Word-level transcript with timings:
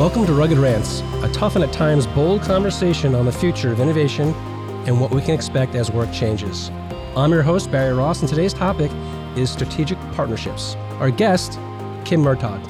Welcome 0.00 0.24
to 0.24 0.32
Rugged 0.32 0.56
Rants, 0.56 1.02
a 1.22 1.30
tough 1.30 1.56
and 1.56 1.62
at 1.62 1.74
times 1.74 2.06
bold 2.06 2.40
conversation 2.40 3.14
on 3.14 3.26
the 3.26 3.32
future 3.32 3.70
of 3.70 3.80
innovation 3.80 4.32
and 4.86 4.98
what 4.98 5.10
we 5.10 5.20
can 5.20 5.32
expect 5.32 5.74
as 5.74 5.90
work 5.90 6.10
changes. 6.10 6.70
I'm 7.14 7.30
your 7.32 7.42
host, 7.42 7.70
Barry 7.70 7.92
Ross, 7.92 8.20
and 8.20 8.26
today's 8.26 8.54
topic 8.54 8.90
is 9.36 9.50
strategic 9.50 9.98
partnerships. 10.12 10.74
Our 11.00 11.10
guest, 11.10 11.58
Kim 12.06 12.22
Murtagh, 12.22 12.66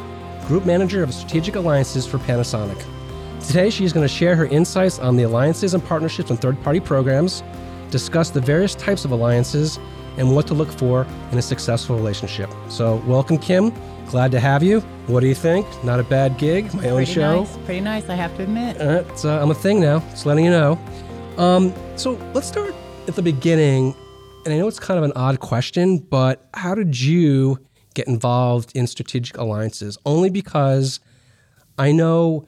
Group 0.48 0.66
Manager 0.66 1.04
of 1.04 1.14
Strategic 1.14 1.54
Alliances 1.54 2.04
for 2.04 2.18
Panasonic. 2.18 2.84
Today, 3.46 3.70
she's 3.70 3.92
going 3.92 4.04
to 4.04 4.12
share 4.12 4.34
her 4.34 4.46
insights 4.46 4.98
on 4.98 5.14
the 5.14 5.22
alliances 5.22 5.72
and 5.72 5.84
partnerships 5.84 6.30
and 6.30 6.40
third 6.40 6.60
party 6.64 6.80
programs, 6.80 7.44
discuss 7.92 8.30
the 8.30 8.40
various 8.40 8.74
types 8.74 9.04
of 9.04 9.12
alliances, 9.12 9.78
and 10.16 10.34
what 10.34 10.46
to 10.48 10.54
look 10.54 10.70
for 10.70 11.06
in 11.32 11.38
a 11.38 11.42
successful 11.42 11.96
relationship. 11.96 12.50
So, 12.68 12.96
welcome, 13.06 13.38
Kim. 13.38 13.72
Glad 14.06 14.32
to 14.32 14.40
have 14.40 14.62
you. 14.62 14.80
What 15.06 15.20
do 15.20 15.28
you 15.28 15.34
think? 15.34 15.66
Not 15.84 16.00
a 16.00 16.02
bad 16.02 16.36
gig. 16.36 16.74
My 16.74 16.88
own 16.88 16.96
Pretty 16.96 17.12
show. 17.12 17.40
Nice. 17.40 17.56
Pretty 17.58 17.80
nice, 17.80 18.08
I 18.08 18.16
have 18.16 18.36
to 18.38 18.42
admit. 18.42 18.80
Uh, 18.80 19.04
uh, 19.24 19.40
I'm 19.40 19.50
a 19.50 19.54
thing 19.54 19.80
now. 19.80 20.00
Just 20.10 20.26
letting 20.26 20.44
you 20.44 20.50
know. 20.50 20.78
Um, 21.38 21.72
so 21.96 22.12
let's 22.34 22.48
start 22.48 22.74
at 23.06 23.14
the 23.14 23.22
beginning. 23.22 23.94
And 24.44 24.52
I 24.52 24.58
know 24.58 24.66
it's 24.66 24.80
kind 24.80 24.98
of 24.98 25.04
an 25.04 25.12
odd 25.14 25.40
question, 25.40 25.98
but 25.98 26.48
how 26.54 26.74
did 26.74 26.98
you 26.98 27.58
get 27.94 28.08
involved 28.08 28.72
in 28.74 28.86
strategic 28.86 29.36
alliances? 29.38 29.96
Only 30.04 30.30
because 30.30 30.98
I 31.78 31.92
know 31.92 32.46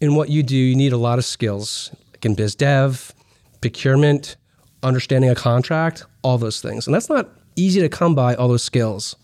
in 0.00 0.14
what 0.14 0.28
you 0.28 0.42
do, 0.42 0.56
you 0.56 0.74
need 0.74 0.92
a 0.92 0.96
lot 0.96 1.18
of 1.18 1.24
skills, 1.24 1.94
like 2.12 2.24
in 2.26 2.34
biz 2.34 2.54
dev, 2.54 3.14
procurement, 3.60 4.36
understanding 4.82 5.30
a 5.30 5.34
contract, 5.34 6.04
all 6.22 6.38
those 6.38 6.60
things. 6.60 6.86
And 6.86 6.94
that's 6.94 7.08
not 7.08 7.28
easy 7.56 7.80
to 7.80 7.88
come 7.88 8.14
by, 8.14 8.34
all 8.34 8.48
those 8.48 8.64
skills. 8.64 9.16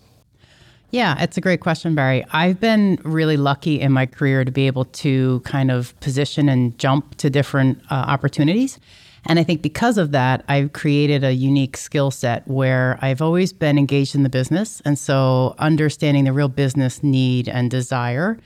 Yeah, 0.91 1.23
it's 1.23 1.37
a 1.37 1.41
great 1.41 1.61
question, 1.61 1.95
Barry. 1.95 2.25
I've 2.31 2.61
been 2.61 2.98
really 3.05 3.37
lucky 3.37 3.79
in 3.79 3.92
my 3.92 4.06
career 4.06 4.45
to 4.45 4.51
be 4.51 4.67
able 4.67 4.86
to 4.86 5.41
kind 5.41 5.70
of 5.70 5.98
position 6.01 6.48
and 6.48 6.79
jump 6.79 7.17
to 7.17 7.29
different 7.29 7.79
uh, 7.91 7.95
opportunities. 7.95 8.79
And 9.27 9.39
I 9.39 9.45
think 9.45 9.61
because 9.61 9.98
of 9.98 10.12
that, 10.12 10.45
I've 10.48 10.73
created 10.73 11.25
a 11.25 11.33
unique 11.33 11.77
skill 11.77 12.11
set 12.11 12.48
where 12.48 12.98
I've 13.03 13.20
always 13.20 13.53
been 13.53 13.77
engaged 13.77 14.14
in 14.14 14.23
the 14.23 14.31
business. 14.31 14.81
And 14.86 14.98
so 14.98 15.55
understanding 15.59 16.25
the 16.25 16.33
real 16.33 16.48
business 16.48 17.03
need 17.03 17.48
and 17.48 17.70
desire 17.70 18.39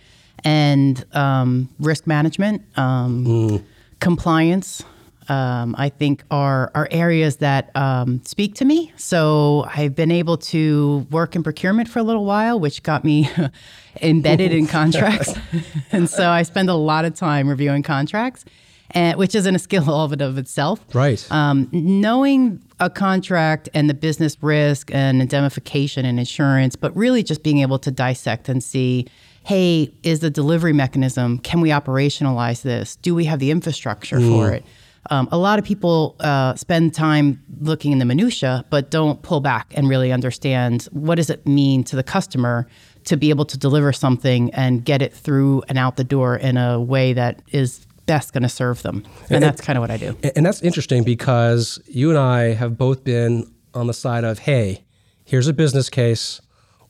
and 0.42 1.04
um, 1.14 1.68
risk 1.78 2.08
management, 2.08 2.62
um, 2.76 3.64
compliance, 4.00 4.82
um, 5.28 5.74
I 5.78 5.88
think 5.88 6.24
are 6.30 6.70
are 6.74 6.88
areas 6.90 7.36
that 7.36 7.74
um, 7.76 8.22
speak 8.24 8.54
to 8.56 8.64
me. 8.64 8.92
So 8.96 9.66
I've 9.74 9.94
been 9.94 10.10
able 10.10 10.36
to 10.38 11.06
work 11.10 11.36
in 11.36 11.42
procurement 11.42 11.88
for 11.88 11.98
a 11.98 12.02
little 12.02 12.24
while, 12.24 12.58
which 12.58 12.82
got 12.82 13.04
me 13.04 13.28
embedded 14.02 14.52
in 14.52 14.66
contracts, 14.66 15.34
and 15.92 16.08
so 16.08 16.30
I 16.30 16.42
spend 16.42 16.70
a 16.70 16.74
lot 16.74 17.04
of 17.04 17.14
time 17.14 17.48
reviewing 17.48 17.82
contracts, 17.82 18.44
and, 18.90 19.18
which 19.18 19.34
isn't 19.34 19.54
a 19.54 19.58
skill 19.58 19.90
all 19.90 20.04
of 20.06 20.12
it 20.12 20.20
of 20.20 20.38
itself. 20.38 20.80
Right. 20.94 21.26
Um, 21.30 21.68
knowing 21.72 22.62
a 22.80 22.90
contract 22.90 23.68
and 23.74 23.88
the 23.88 23.94
business 23.94 24.36
risk 24.40 24.92
and 24.92 25.22
indemnification 25.22 26.04
and 26.04 26.18
insurance, 26.18 26.76
but 26.76 26.94
really 26.96 27.22
just 27.22 27.42
being 27.42 27.58
able 27.58 27.78
to 27.78 27.90
dissect 27.90 28.48
and 28.48 28.62
see 28.62 29.06
hey, 29.44 29.92
is 30.02 30.20
the 30.20 30.30
delivery 30.30 30.72
mechanism, 30.72 31.38
can 31.38 31.60
we 31.60 31.70
operationalize 31.70 32.62
this? 32.62 32.96
Do 32.96 33.14
we 33.14 33.24
have 33.24 33.40
the 33.40 33.50
infrastructure 33.50 34.20
for 34.20 34.52
it? 34.52 34.64
Um, 35.10 35.28
a 35.32 35.38
lot 35.38 35.58
of 35.58 35.64
people 35.64 36.16
uh, 36.20 36.54
spend 36.54 36.94
time 36.94 37.42
looking 37.60 37.92
in 37.92 37.98
the 37.98 38.04
minutia, 38.04 38.64
but 38.70 38.90
don't 38.90 39.20
pull 39.22 39.40
back 39.40 39.72
and 39.76 39.88
really 39.88 40.12
understand 40.12 40.84
what 40.92 41.16
does 41.16 41.28
it 41.30 41.46
mean 41.46 41.82
to 41.84 41.96
the 41.96 42.02
customer 42.04 42.66
to 43.04 43.16
be 43.16 43.30
able 43.30 43.44
to 43.46 43.58
deliver 43.58 43.92
something 43.92 44.52
and 44.54 44.84
get 44.84 45.02
it 45.02 45.12
through 45.12 45.62
and 45.68 45.76
out 45.76 45.96
the 45.96 46.04
door 46.04 46.36
in 46.36 46.56
a 46.56 46.80
way 46.80 47.12
that 47.12 47.42
is 47.50 47.84
best 48.06 48.32
going 48.32 48.44
to 48.44 48.48
serve 48.48 48.82
them. 48.82 49.02
And, 49.24 49.36
And- 49.36 49.42
that's 49.44 49.60
kind 49.60 49.76
of 49.76 49.80
what 49.80 49.90
I 49.90 49.96
do. 49.96 50.16
And- 50.22 50.32
And 50.36 50.46
that's 50.46 50.62
interesting 50.62 51.02
because 51.02 51.80
you 51.88 52.10
and 52.10 52.18
I 52.18 52.54
have 52.54 52.78
both 52.78 53.02
been 53.02 53.50
on 53.74 53.88
the 53.88 53.94
side 53.94 54.22
of, 54.22 54.38
hey, 54.40 54.84
here's 55.24 55.48
a 55.48 55.52
business 55.52 55.88
case, 55.90 56.40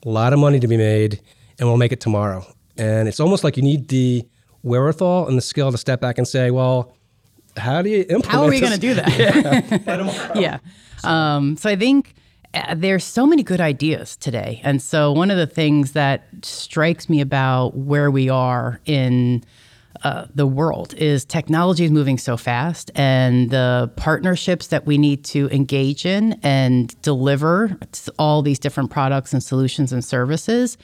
a 0.04 0.08
lot 0.08 0.32
of 0.34 0.38
money 0.38 0.60
to 0.60 0.68
be 0.68 0.76
made, 0.76 1.20
and 1.58 1.66
we'll 1.68 1.78
make 1.78 1.92
it 1.92 2.00
tomorrow. 2.00 2.44
And 2.76 3.08
it's 3.08 3.20
almost 3.20 3.42
like 3.44 3.56
you 3.56 3.62
need 3.62 3.88
the 3.88 4.24
wherewithal 4.62 5.28
and 5.28 5.36
the 5.38 5.42
skill 5.42 5.70
to 5.72 5.78
step 5.78 6.00
back 6.00 6.18
and 6.18 6.26
say, 6.28 6.50
well, 6.50 6.92
how 7.56 7.82
do 7.82 7.90
you 7.90 8.00
implement 8.00 8.26
How 8.26 8.44
are 8.44 8.50
we 8.50 8.60
going 8.60 8.72
to 8.72 8.78
do 8.78 8.94
that? 8.94 10.32
yeah. 10.34 10.58
Um, 11.04 11.56
so 11.56 11.68
I 11.68 11.76
think 11.76 12.14
uh, 12.54 12.74
there's 12.76 13.04
so 13.04 13.26
many 13.26 13.42
good 13.42 13.60
ideas 13.60 14.16
today. 14.16 14.60
And 14.64 14.80
so 14.80 15.12
one 15.12 15.30
of 15.30 15.36
the 15.36 15.46
things 15.46 15.92
that 15.92 16.26
strikes 16.42 17.08
me 17.08 17.20
about 17.20 17.76
where 17.76 18.10
we 18.10 18.28
are 18.28 18.80
in 18.84 19.44
uh, 20.04 20.26
the 20.34 20.46
world 20.46 20.94
is 20.94 21.24
technology 21.24 21.84
is 21.84 21.90
moving 21.90 22.18
so 22.18 22.36
fast 22.36 22.90
and 22.94 23.50
the 23.50 23.90
partnerships 23.96 24.66
that 24.68 24.84
we 24.84 24.98
need 24.98 25.24
to 25.24 25.48
engage 25.50 26.04
in 26.04 26.32
and 26.42 27.00
deliver 27.02 27.78
all 28.18 28.42
these 28.42 28.58
different 28.58 28.90
products 28.90 29.32
and 29.32 29.42
solutions 29.42 29.92
and 29.92 30.04
services 30.04 30.76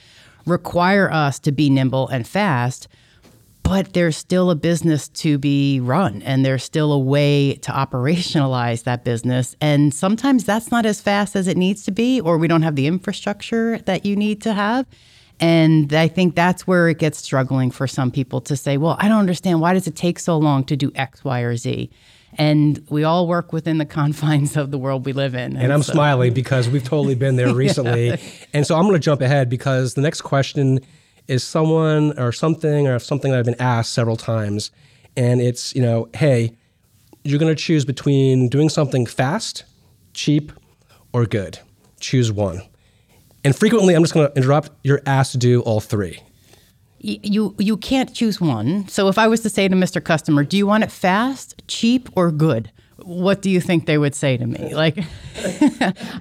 require 0.45 1.11
us 1.11 1.37
to 1.39 1.51
be 1.51 1.69
nimble 1.69 2.07
and 2.07 2.27
fast 2.27 2.87
but 3.69 3.93
there's 3.93 4.17
still 4.17 4.49
a 4.49 4.55
business 4.55 5.07
to 5.09 5.37
be 5.37 5.79
run 5.79 6.23
and 6.23 6.43
there's 6.43 6.63
still 6.63 6.91
a 6.91 6.97
way 6.97 7.53
to 7.53 7.71
operationalize 7.71 8.83
that 8.83 9.03
business. 9.03 9.55
And 9.61 9.93
sometimes 9.93 10.43
that's 10.43 10.71
not 10.71 10.87
as 10.87 10.99
fast 10.99 11.35
as 11.35 11.47
it 11.47 11.55
needs 11.55 11.83
to 11.83 11.91
be 11.91 12.19
or 12.19 12.39
we 12.39 12.47
don't 12.47 12.63
have 12.63 12.75
the 12.75 12.87
infrastructure 12.87 13.77
that 13.85 14.07
you 14.07 14.15
need 14.15 14.41
to 14.41 14.53
have. 14.53 14.87
And 15.39 15.93
i 15.93 16.07
think 16.07 16.35
that's 16.35 16.65
where 16.65 16.89
it 16.89 16.97
gets 16.97 17.19
struggling 17.19 17.69
for 17.69 17.87
some 17.87 18.11
people 18.11 18.41
to 18.41 18.57
say 18.57 18.75
well 18.77 18.97
i 18.99 19.07
don't 19.07 19.19
understand. 19.19 19.61
Why 19.61 19.73
does 19.73 19.87
it 19.87 19.95
take 19.95 20.17
so 20.17 20.37
long 20.37 20.63
to 20.65 20.75
do 20.75 20.91
x 20.95 21.23
y 21.23 21.41
or 21.41 21.55
z? 21.55 21.91
And 22.39 22.83
we 22.89 23.03
all 23.03 23.27
work 23.27 23.53
within 23.53 23.77
the 23.77 23.85
confines 23.99 24.57
of 24.57 24.71
the 24.71 24.79
world 24.79 25.05
we 25.05 25.13
live 25.13 25.35
in. 25.35 25.55
And 25.55 25.71
I'm 25.71 25.83
so- 25.83 25.93
smiling 25.93 26.33
because 26.33 26.67
we've 26.67 26.83
totally 26.83 27.15
been 27.15 27.35
there 27.35 27.53
recently. 27.65 28.19
And 28.51 28.65
so 28.65 28.75
I'm 28.75 28.83
going 28.83 28.95
to 28.95 28.99
jump 28.99 29.21
ahead 29.21 29.47
because 29.47 29.93
the 29.93 30.01
next 30.01 30.21
question 30.21 30.79
is 31.29 31.43
someone 31.43 32.17
or 32.19 32.31
something 32.31 32.87
or 32.87 32.97
something 32.99 33.31
that 33.31 33.39
I've 33.39 33.45
been 33.45 33.61
asked 33.61 33.93
several 33.93 34.17
times. 34.17 34.71
And 35.15 35.39
it's, 35.39 35.75
you 35.75 35.81
know, 35.81 36.09
hey, 36.15 36.55
you're 37.23 37.39
going 37.39 37.55
to 37.55 37.61
choose 37.61 37.85
between 37.85 38.49
doing 38.49 38.69
something 38.69 39.05
fast, 39.05 39.63
cheap, 40.13 40.51
or 41.13 41.25
good. 41.25 41.59
Choose 41.99 42.31
one. 42.31 42.61
And 43.43 43.55
frequently, 43.55 43.93
I'm 43.93 44.03
just 44.03 44.13
going 44.13 44.27
to 44.27 44.35
interrupt. 44.35 44.71
You're 44.83 45.01
asked 45.05 45.33
to 45.33 45.37
do 45.37 45.61
all 45.61 45.79
three. 45.79 46.21
You 47.01 47.55
you 47.57 47.77
can't 47.77 48.13
choose 48.13 48.41
one. 48.41 48.87
So 48.89 49.07
if 49.07 49.17
I 49.17 49.29
was 49.29 49.39
to 49.41 49.49
say 49.49 49.69
to 49.69 49.75
Mr. 49.75 50.03
Customer, 50.03 50.43
"Do 50.43 50.57
you 50.57 50.67
want 50.67 50.83
it 50.83 50.91
fast, 50.91 51.61
cheap, 51.67 52.09
or 52.17 52.29
good?" 52.29 52.71
What 53.03 53.41
do 53.41 53.49
you 53.49 53.61
think 53.61 53.85
they 53.85 53.97
would 53.97 54.15
say 54.15 54.37
to 54.37 54.45
me? 54.45 54.73
Like, 54.73 54.97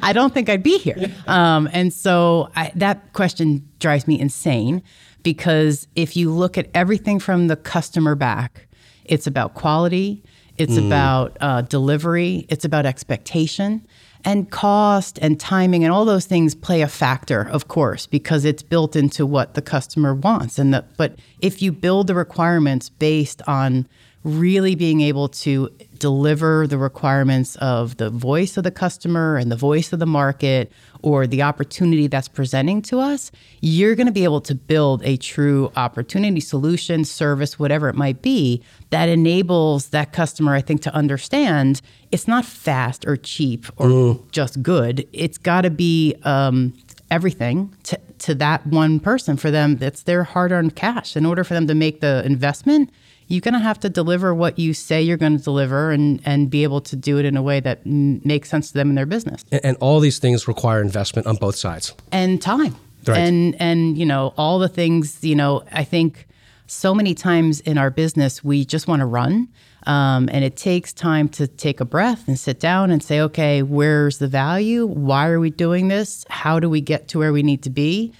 I 0.02 0.12
don't 0.12 0.32
think 0.32 0.48
I'd 0.48 0.62
be 0.62 0.78
here. 0.78 1.12
Um, 1.26 1.68
and 1.72 1.92
so 1.92 2.50
I, 2.56 2.72
that 2.76 3.12
question 3.12 3.68
drives 3.78 4.06
me 4.06 4.18
insane 4.18 4.82
because 5.22 5.88
if 5.96 6.16
you 6.16 6.30
look 6.30 6.56
at 6.56 6.68
everything 6.74 7.18
from 7.18 7.48
the 7.48 7.56
customer 7.56 8.14
back, 8.14 8.68
it's 9.04 9.26
about 9.26 9.54
quality, 9.54 10.22
it's 10.56 10.76
about 10.76 11.36
uh, 11.40 11.62
delivery, 11.62 12.46
it's 12.48 12.64
about 12.64 12.84
expectation. 12.84 13.86
And 14.24 14.50
cost 14.50 15.18
and 15.22 15.38
timing 15.38 15.84
and 15.84 15.92
all 15.92 16.04
those 16.04 16.26
things 16.26 16.54
play 16.54 16.82
a 16.82 16.88
factor, 16.88 17.48
of 17.48 17.68
course, 17.68 18.06
because 18.06 18.44
it's 18.44 18.64
built 18.64 18.96
into 18.96 19.24
what 19.24 19.54
the 19.54 19.62
customer 19.62 20.12
wants. 20.12 20.58
And 20.58 20.74
the, 20.74 20.84
but 20.96 21.18
if 21.40 21.62
you 21.62 21.70
build 21.70 22.08
the 22.08 22.16
requirements 22.16 22.88
based 22.88 23.40
on 23.46 23.86
really 24.28 24.74
being 24.74 25.00
able 25.00 25.28
to 25.28 25.70
deliver 25.98 26.66
the 26.66 26.78
requirements 26.78 27.56
of 27.56 27.96
the 27.96 28.10
voice 28.10 28.56
of 28.56 28.64
the 28.64 28.70
customer 28.70 29.36
and 29.36 29.50
the 29.50 29.56
voice 29.56 29.92
of 29.92 29.98
the 29.98 30.06
market 30.06 30.70
or 31.02 31.26
the 31.26 31.42
opportunity 31.42 32.06
that's 32.06 32.28
presenting 32.28 32.82
to 32.82 33.00
us, 33.00 33.30
you're 33.60 33.94
going 33.94 34.06
to 34.06 34.12
be 34.12 34.24
able 34.24 34.40
to 34.40 34.54
build 34.54 35.02
a 35.04 35.16
true 35.16 35.72
opportunity, 35.76 36.40
solution, 36.40 37.04
service, 37.04 37.58
whatever 37.58 37.88
it 37.88 37.94
might 37.94 38.22
be, 38.22 38.62
that 38.90 39.08
enables 39.08 39.88
that 39.88 40.12
customer, 40.12 40.54
I 40.54 40.60
think, 40.60 40.82
to 40.82 40.94
understand 40.94 41.80
it's 42.10 42.26
not 42.26 42.44
fast 42.44 43.06
or 43.06 43.16
cheap 43.16 43.66
or 43.76 44.18
just 44.32 44.62
good. 44.62 45.06
It's 45.12 45.38
got 45.38 45.62
to 45.62 45.70
be 45.70 46.16
um, 46.22 46.74
everything 47.10 47.74
to, 47.84 48.00
to 48.20 48.34
that 48.36 48.66
one 48.66 49.00
person. 49.00 49.36
For 49.36 49.50
them, 49.50 49.76
that's 49.76 50.02
their 50.02 50.24
hard 50.24 50.52
earned 50.52 50.74
cash. 50.74 51.16
In 51.16 51.26
order 51.26 51.44
for 51.44 51.54
them 51.54 51.66
to 51.66 51.74
make 51.74 52.00
the 52.00 52.24
investment, 52.24 52.90
you're 53.28 53.42
going 53.42 53.54
to 53.54 53.60
have 53.60 53.78
to 53.80 53.88
deliver 53.88 54.34
what 54.34 54.58
you 54.58 54.74
say 54.74 55.00
you're 55.00 55.16
going 55.16 55.36
to 55.36 55.44
deliver 55.44 55.90
and, 55.90 56.20
and 56.24 56.50
be 56.50 56.62
able 56.62 56.80
to 56.80 56.96
do 56.96 57.18
it 57.18 57.24
in 57.24 57.36
a 57.36 57.42
way 57.42 57.60
that 57.60 57.84
mm, 57.84 58.24
makes 58.24 58.48
sense 58.48 58.68
to 58.68 58.74
them 58.74 58.88
in 58.88 58.94
their 58.94 59.06
business. 59.06 59.44
And, 59.52 59.64
and 59.64 59.76
all 59.80 60.00
these 60.00 60.18
things 60.18 60.48
require 60.48 60.80
investment 60.80 61.26
on 61.26 61.36
both 61.36 61.54
sides. 61.54 61.94
and 62.10 62.42
time. 62.42 62.74
Right. 63.06 63.18
and 63.18 63.54
and 63.60 63.96
you 63.96 64.04
know 64.04 64.34
all 64.36 64.58
the 64.58 64.68
things 64.68 65.22
you 65.22 65.36
know 65.36 65.62
i 65.72 65.84
think 65.84 66.26
so 66.66 66.92
many 66.92 67.14
times 67.14 67.60
in 67.60 67.78
our 67.78 67.90
business 67.90 68.44
we 68.44 68.64
just 68.64 68.86
want 68.88 69.00
to 69.00 69.06
run 69.06 69.48
um, 69.86 70.28
and 70.30 70.44
it 70.44 70.56
takes 70.56 70.92
time 70.92 71.28
to 71.30 71.46
take 71.46 71.80
a 71.80 71.84
breath 71.84 72.26
and 72.28 72.38
sit 72.38 72.60
down 72.60 72.90
and 72.90 73.02
say 73.02 73.20
okay 73.20 73.62
where's 73.62 74.18
the 74.18 74.28
value? 74.28 74.84
Why 74.84 75.28
are 75.28 75.40
we 75.40 75.50
doing 75.50 75.88
this? 75.88 76.26
How 76.28 76.58
do 76.60 76.68
we 76.68 76.80
get 76.80 77.08
to 77.08 77.18
where 77.20 77.32
we 77.32 77.42
need 77.42 77.62
to 77.62 77.70
be 77.70 78.12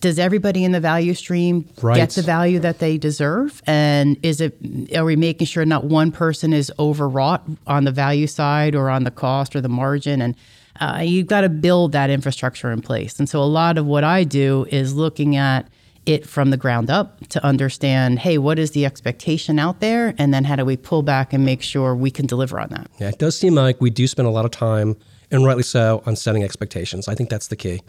does 0.00 0.18
everybody 0.18 0.64
in 0.64 0.72
the 0.72 0.80
value 0.80 1.14
stream 1.14 1.68
Right. 1.80 1.96
get 1.96 2.10
the 2.10 2.22
value 2.22 2.58
that 2.60 2.78
they 2.78 2.98
deserve? 2.98 3.62
And 3.66 4.16
is 4.22 4.40
it 4.40 4.56
are 4.94 5.04
we 5.04 5.16
making 5.16 5.46
sure 5.46 5.64
not 5.64 5.84
one 5.84 6.12
person 6.12 6.52
is 6.52 6.72
overwrought 6.78 7.46
on 7.66 7.84
the 7.84 7.92
value 7.92 8.26
side 8.26 8.74
or 8.74 8.90
on 8.90 9.04
the 9.04 9.10
cost 9.10 9.56
or 9.56 9.60
the 9.60 9.68
margin? 9.68 10.20
And 10.20 10.34
uh, 10.80 11.00
you've 11.02 11.26
got 11.26 11.40
to 11.40 11.48
build 11.48 11.92
that 11.92 12.10
infrastructure 12.10 12.70
in 12.70 12.82
place. 12.82 13.18
And 13.18 13.28
so 13.28 13.40
a 13.40 13.44
lot 13.44 13.78
of 13.78 13.86
what 13.86 14.04
I 14.04 14.24
do 14.24 14.66
is 14.70 14.94
looking 14.94 15.34
at 15.36 15.68
it 16.04 16.24
from 16.26 16.50
the 16.50 16.56
ground 16.56 16.88
up 16.90 17.26
to 17.28 17.44
understand, 17.44 18.18
hey, 18.20 18.38
what 18.38 18.58
is 18.58 18.70
the 18.72 18.84
expectation 18.86 19.58
out 19.58 19.80
there, 19.80 20.14
and 20.18 20.32
then 20.32 20.44
how 20.44 20.54
do 20.54 20.64
we 20.64 20.76
pull 20.76 21.02
back 21.02 21.32
and 21.32 21.44
make 21.44 21.62
sure 21.62 21.96
we 21.96 22.10
can 22.12 22.26
deliver 22.26 22.60
on 22.60 22.68
that. 22.68 22.86
Yeah, 23.00 23.08
it 23.08 23.18
does 23.18 23.36
seem 23.36 23.54
like 23.56 23.80
we 23.80 23.90
do 23.90 24.06
spend 24.06 24.28
a 24.28 24.30
lot 24.30 24.44
of 24.44 24.52
time, 24.52 24.94
and 25.32 25.44
rightly 25.44 25.64
so, 25.64 26.02
on 26.06 26.14
setting 26.14 26.44
expectations. 26.44 27.08
I 27.08 27.16
think 27.16 27.28
that's 27.28 27.48
the 27.48 27.56
key. 27.56 27.80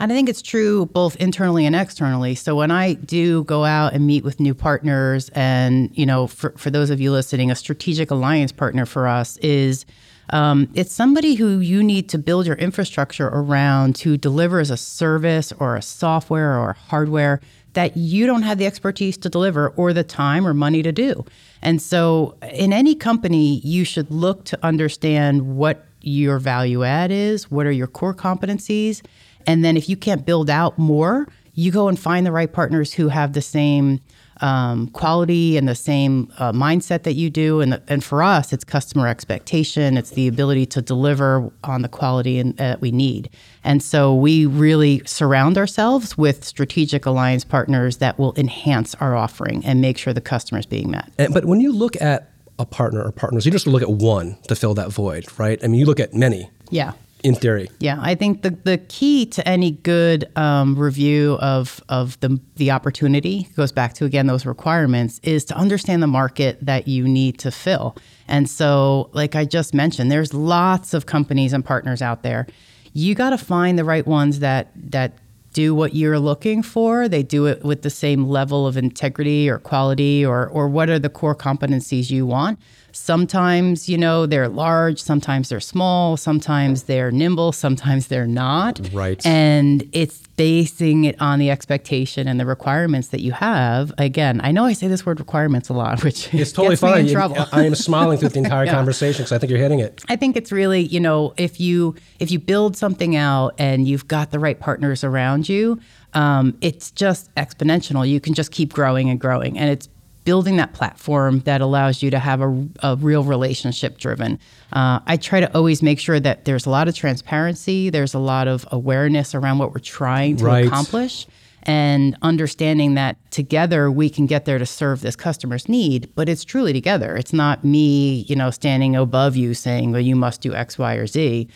And 0.00 0.12
I 0.12 0.14
think 0.14 0.28
it's 0.28 0.42
true 0.42 0.86
both 0.86 1.16
internally 1.16 1.66
and 1.66 1.76
externally. 1.76 2.34
So 2.34 2.56
when 2.56 2.70
I 2.70 2.94
do 2.94 3.44
go 3.44 3.64
out 3.64 3.92
and 3.92 4.06
meet 4.06 4.24
with 4.24 4.40
new 4.40 4.54
partners, 4.54 5.28
and 5.30 5.90
you 5.96 6.04
know, 6.04 6.26
for, 6.26 6.50
for 6.56 6.70
those 6.70 6.90
of 6.90 7.00
you 7.00 7.12
listening, 7.12 7.50
a 7.50 7.56
strategic 7.56 8.10
alliance 8.10 8.52
partner 8.52 8.86
for 8.86 9.06
us 9.06 9.36
is 9.38 9.86
um, 10.30 10.68
it's 10.74 10.92
somebody 10.92 11.34
who 11.34 11.58
you 11.58 11.82
need 11.82 12.08
to 12.10 12.18
build 12.18 12.46
your 12.46 12.56
infrastructure 12.56 13.28
around 13.28 13.94
to 13.96 14.16
deliver 14.16 14.58
as 14.58 14.70
a 14.70 14.76
service 14.76 15.52
or 15.58 15.76
a 15.76 15.82
software 15.82 16.58
or 16.58 16.72
hardware 16.72 17.40
that 17.74 17.96
you 17.96 18.26
don't 18.26 18.42
have 18.42 18.58
the 18.58 18.66
expertise 18.66 19.16
to 19.18 19.28
deliver 19.28 19.68
or 19.70 19.92
the 19.92 20.04
time 20.04 20.46
or 20.46 20.54
money 20.54 20.82
to 20.82 20.92
do. 20.92 21.24
And 21.60 21.82
so 21.82 22.36
in 22.52 22.72
any 22.72 22.94
company, 22.94 23.60
you 23.64 23.84
should 23.84 24.10
look 24.10 24.44
to 24.46 24.58
understand 24.64 25.56
what 25.56 25.84
your 26.00 26.38
value 26.38 26.84
add 26.84 27.10
is, 27.10 27.50
what 27.50 27.66
are 27.66 27.72
your 27.72 27.86
core 27.86 28.14
competencies, 28.14 29.02
and 29.46 29.64
then 29.64 29.76
if 29.76 29.88
you 29.88 29.96
can't 29.96 30.24
build 30.24 30.50
out 30.50 30.78
more, 30.78 31.28
you 31.54 31.70
go 31.70 31.88
and 31.88 31.98
find 31.98 32.26
the 32.26 32.32
right 32.32 32.52
partners 32.52 32.92
who 32.92 33.08
have 33.08 33.32
the 33.32 33.42
same 33.42 34.00
um, 34.40 34.88
quality 34.88 35.56
and 35.56 35.68
the 35.68 35.74
same 35.74 36.30
uh, 36.38 36.52
mindset 36.52 37.04
that 37.04 37.14
you 37.14 37.30
do. 37.30 37.60
And, 37.60 37.80
and 37.86 38.02
for 38.02 38.22
us, 38.22 38.52
it's 38.52 38.64
customer 38.64 39.06
expectation. 39.06 39.96
It's 39.96 40.10
the 40.10 40.26
ability 40.26 40.66
to 40.66 40.82
deliver 40.82 41.50
on 41.62 41.82
the 41.82 41.88
quality 41.88 42.38
and, 42.38 42.56
that 42.56 42.80
we 42.80 42.90
need. 42.90 43.30
And 43.62 43.82
so 43.82 44.14
we 44.14 44.46
really 44.46 45.02
surround 45.06 45.56
ourselves 45.56 46.18
with 46.18 46.44
strategic 46.44 47.06
alliance 47.06 47.44
partners 47.44 47.98
that 47.98 48.18
will 48.18 48.34
enhance 48.36 48.94
our 48.96 49.14
offering 49.14 49.64
and 49.64 49.80
make 49.80 49.98
sure 49.98 50.12
the 50.12 50.20
customer 50.20 50.58
is 50.58 50.66
being 50.66 50.90
met. 50.90 51.12
And, 51.16 51.32
but 51.32 51.44
when 51.44 51.60
you 51.60 51.72
look 51.72 52.00
at 52.02 52.30
a 52.58 52.66
partner 52.66 53.02
or 53.02 53.12
partners, 53.12 53.46
you 53.46 53.52
just 53.52 53.66
look 53.66 53.82
at 53.82 53.90
one 53.90 54.36
to 54.48 54.56
fill 54.56 54.74
that 54.74 54.90
void, 54.90 55.26
right? 55.38 55.62
I 55.62 55.68
mean, 55.68 55.80
you 55.80 55.86
look 55.86 56.00
at 56.00 56.12
many 56.14 56.50
Yeah. 56.70 56.92
In 57.24 57.34
theory. 57.34 57.70
Yeah, 57.80 57.98
I 58.00 58.14
think 58.14 58.42
the, 58.42 58.50
the 58.50 58.76
key 58.76 59.24
to 59.26 59.48
any 59.48 59.70
good 59.70 60.30
um, 60.36 60.78
review 60.78 61.38
of, 61.40 61.82
of 61.88 62.20
the, 62.20 62.38
the 62.56 62.70
opportunity 62.70 63.48
goes 63.56 63.72
back 63.72 63.94
to, 63.94 64.04
again, 64.04 64.26
those 64.26 64.44
requirements 64.44 65.20
is 65.22 65.46
to 65.46 65.56
understand 65.56 66.02
the 66.02 66.06
market 66.06 66.58
that 66.60 66.86
you 66.86 67.08
need 67.08 67.38
to 67.38 67.50
fill. 67.50 67.96
And 68.28 68.48
so, 68.48 69.08
like 69.14 69.34
I 69.34 69.46
just 69.46 69.72
mentioned, 69.72 70.12
there's 70.12 70.34
lots 70.34 70.92
of 70.92 71.06
companies 71.06 71.54
and 71.54 71.64
partners 71.64 72.02
out 72.02 72.22
there. 72.22 72.46
You 72.92 73.14
got 73.14 73.30
to 73.30 73.38
find 73.38 73.78
the 73.78 73.84
right 73.84 74.06
ones 74.06 74.40
that, 74.40 74.70
that 74.76 75.14
do 75.54 75.74
what 75.74 75.94
you're 75.94 76.18
looking 76.18 76.62
for. 76.62 77.08
They 77.08 77.22
do 77.22 77.46
it 77.46 77.64
with 77.64 77.82
the 77.82 77.90
same 77.90 78.26
level 78.26 78.66
of 78.66 78.76
integrity 78.76 79.48
or 79.48 79.58
quality 79.58 80.26
or, 80.26 80.46
or 80.48 80.68
what 80.68 80.90
are 80.90 80.98
the 80.98 81.08
core 81.08 81.34
competencies 81.34 82.10
you 82.10 82.26
want. 82.26 82.58
Sometimes, 82.94 83.88
you 83.88 83.98
know, 83.98 84.24
they're 84.24 84.48
large, 84.48 85.00
sometimes 85.02 85.48
they're 85.50 85.60
small, 85.60 86.16
sometimes 86.16 86.84
they're 86.84 87.10
nimble, 87.10 87.52
sometimes 87.52 88.06
they're 88.06 88.26
not. 88.26 88.80
Right. 88.92 89.24
And 89.26 89.88
it's 89.92 90.26
basing 90.36 91.04
it 91.04 91.20
on 91.20 91.38
the 91.38 91.50
expectation 91.50 92.26
and 92.26 92.40
the 92.40 92.46
requirements 92.46 93.08
that 93.08 93.20
you 93.20 93.32
have. 93.32 93.92
Again, 93.98 94.40
I 94.42 94.52
know 94.52 94.64
I 94.64 94.72
say 94.72 94.88
this 94.88 95.04
word 95.04 95.20
requirements 95.20 95.68
a 95.68 95.74
lot, 95.74 96.02
which 96.04 96.32
It's 96.32 96.52
totally 96.52 96.72
gets 96.76 96.82
me 96.82 96.88
fine. 96.90 97.06
in 97.06 97.12
trouble. 97.12 97.36
I 97.52 97.66
am 97.66 97.74
smiling 97.74 98.18
through 98.18 98.30
the 98.30 98.38
entire 98.44 98.64
Yeah. 98.64 98.72
conversation 98.72 99.22
because 99.22 99.32
I 99.32 99.38
think 99.38 99.50
you're 99.50 99.58
hitting 99.60 99.80
it. 99.80 100.02
I 100.08 100.16
think 100.16 100.36
it's 100.36 100.50
really, 100.50 100.82
you 100.82 101.00
know, 101.00 101.34
if 101.36 101.60
you 101.60 101.94
if 102.20 102.30
you 102.30 102.38
build 102.38 102.76
something 102.76 103.16
out 103.16 103.54
and 103.58 103.86
you've 103.86 104.08
got 104.08 104.30
the 104.30 104.38
right 104.38 104.58
partners 104.58 105.04
around 105.04 105.48
you, 105.48 105.78
um, 106.14 106.56
it's 106.60 106.90
just 106.92 107.34
exponential. 107.34 108.08
You 108.08 108.20
can 108.20 108.34
just 108.34 108.50
keep 108.52 108.72
growing 108.72 109.10
and 109.10 109.20
growing, 109.20 109.58
and 109.58 109.68
it's 109.70 109.88
building 110.24 110.56
that 110.56 110.72
platform 110.72 111.40
that 111.40 111.60
allows 111.60 112.02
you 112.02 112.10
to 112.10 112.18
have 112.18 112.40
a, 112.40 112.66
a 112.82 112.96
real 112.96 113.24
relationship 113.24 113.98
driven. 113.98 114.38
Uh, 114.72 115.00
I 115.06 115.16
try 115.16 115.40
to 115.40 115.54
always 115.54 115.82
make 115.82 116.00
sure 116.00 116.18
that 116.20 116.44
there's 116.46 116.66
a 116.66 116.70
lot 116.70 116.88
of 116.88 116.94
transparency, 116.96 117.90
there's 117.90 118.14
a 118.14 118.18
lot 118.18 118.48
of 118.48 118.66
awareness 118.72 119.34
around 119.34 119.58
what 119.58 119.72
we're 119.72 119.78
trying 119.80 120.36
to 120.38 120.44
Right. 120.44 120.66
accomplish 120.66 121.26
and 121.66 122.16
understanding 122.22 122.94
that 122.94 123.16
together 123.30 123.90
we 123.90 124.10
can 124.10 124.26
get 124.26 124.44
there 124.44 124.58
to 124.58 124.66
serve 124.66 125.00
this 125.00 125.16
customer's 125.16 125.66
need 125.66 126.10
but 126.14 126.28
it's 126.28 126.44
truly 126.44 126.74
together 126.74 127.16
it's 127.16 127.32
not 127.32 127.64
me 127.64 128.26
you 128.28 128.36
know 128.36 128.50
standing 128.50 128.94
above 128.94 129.34
you 129.34 129.54
saying 129.54 129.90
well 129.90 130.00
you 130.02 130.14
must 130.14 130.42
do 130.42 130.52
x 130.54 130.76
y 130.76 130.94
or 130.96 131.06
z 131.06 131.48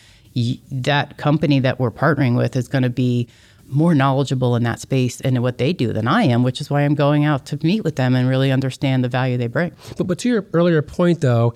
that 0.70 1.16
company 1.18 1.60
that 1.60 1.78
we're 1.78 1.90
partnering 1.90 2.36
with 2.38 2.56
is 2.56 2.68
going 2.68 2.84
to 2.84 2.88
be 2.90 3.28
more 3.68 3.94
knowledgeable 3.94 4.56
in 4.56 4.62
that 4.64 4.80
space 4.80 5.20
and 5.20 5.36
in 5.36 5.42
what 5.42 5.58
they 5.58 5.72
do 5.72 5.92
than 5.92 6.08
I 6.08 6.22
am, 6.24 6.42
which 6.42 6.60
is 6.60 6.70
why 6.70 6.82
I'm 6.82 6.94
going 6.94 7.24
out 7.24 7.46
to 7.46 7.58
meet 7.62 7.84
with 7.84 7.96
them 7.96 8.14
and 8.14 8.28
really 8.28 8.50
understand 8.50 9.04
the 9.04 9.08
value 9.08 9.36
they 9.36 9.46
bring. 9.46 9.72
But, 9.96 10.06
but 10.06 10.18
to 10.20 10.28
your 10.28 10.46
earlier 10.54 10.80
point, 10.82 11.20
though, 11.20 11.54